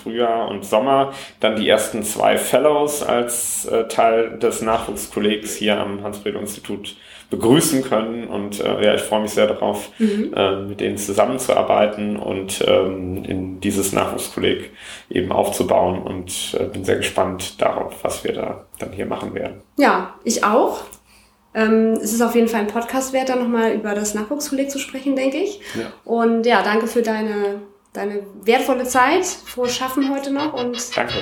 Frühjahr 0.04 0.48
und 0.50 0.64
Sommer 0.66 1.14
dann 1.40 1.56
die 1.56 1.68
ersten 1.68 2.04
zwei 2.04 2.38
Fellows 2.38 3.02
als 3.02 3.68
Teil 3.90 4.38
des 4.38 4.62
Nachwuchskollegs 4.62 5.56
hier 5.56 5.80
am 5.80 6.04
Hans-Bredow-Institut 6.04 6.96
begrüßen 7.30 7.84
können 7.84 8.28
und 8.28 8.60
äh, 8.62 8.86
ja, 8.86 8.96
ich 8.96 9.02
freue 9.02 9.22
mich 9.22 9.32
sehr 9.32 9.48
darauf, 9.48 9.90
Mhm. 10.00 10.34
äh, 10.36 10.56
mit 10.62 10.80
denen 10.80 10.98
zusammenzuarbeiten 10.98 12.18
und 12.18 12.64
ähm, 12.68 13.24
in 13.26 13.60
dieses 13.60 13.92
Nachwuchskolleg 13.92 14.72
eben 15.10 15.32
aufzubauen 15.32 16.02
und 16.02 16.56
äh, 16.60 16.64
bin 16.66 16.86
sehr 16.86 16.96
gespannt 16.98 17.62
darauf, 17.62 17.96
was 18.04 18.24
wir 18.24 18.34
da 18.34 18.66
dann 18.80 18.92
hier 18.94 19.06
machen 19.06 19.34
werden. 19.34 19.62
Ja, 19.78 20.16
ich 20.24 20.44
auch. 20.44 20.82
Ähm, 21.54 21.94
es 22.02 22.14
ist 22.14 22.22
auf 22.22 22.36
jeden 22.36 22.48
Fall 22.48 22.62
ein 22.62 22.68
Podcast 22.68 23.14
wert, 23.14 23.30
da 23.30 23.36
nochmal 23.36 23.72
über 23.74 23.94
das 23.96 24.14
Nachwuchskolleg 24.14 24.70
zu 24.70 24.80
sprechen, 24.80 25.16
denke 25.16 25.38
ich. 25.38 25.60
Ja. 25.76 25.92
Und 26.06 26.46
ja, 26.46 26.62
danke 26.62 26.88
für 26.88 27.02
deine, 27.02 27.62
deine 27.94 28.22
wertvolle 28.44 28.84
Zeit. 28.84 29.26
Frohes 29.26 29.76
Schaffen 29.76 30.14
heute 30.14 30.32
noch 30.32 30.54
und 30.54 30.78
Danke. 30.96 31.14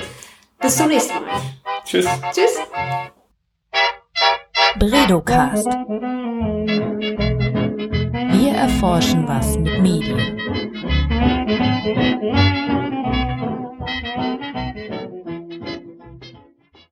bis 0.60 0.76
zum 0.76 0.88
nächsten 0.88 1.14
Mal. 1.14 1.40
Tschüss. 1.84 2.06
Tschüss. 2.32 2.58
Bredocast. 4.78 5.66
Wir 8.32 8.52
erforschen 8.52 9.26
was 9.26 9.56
mit 9.58 9.80
Medien. 9.80 10.36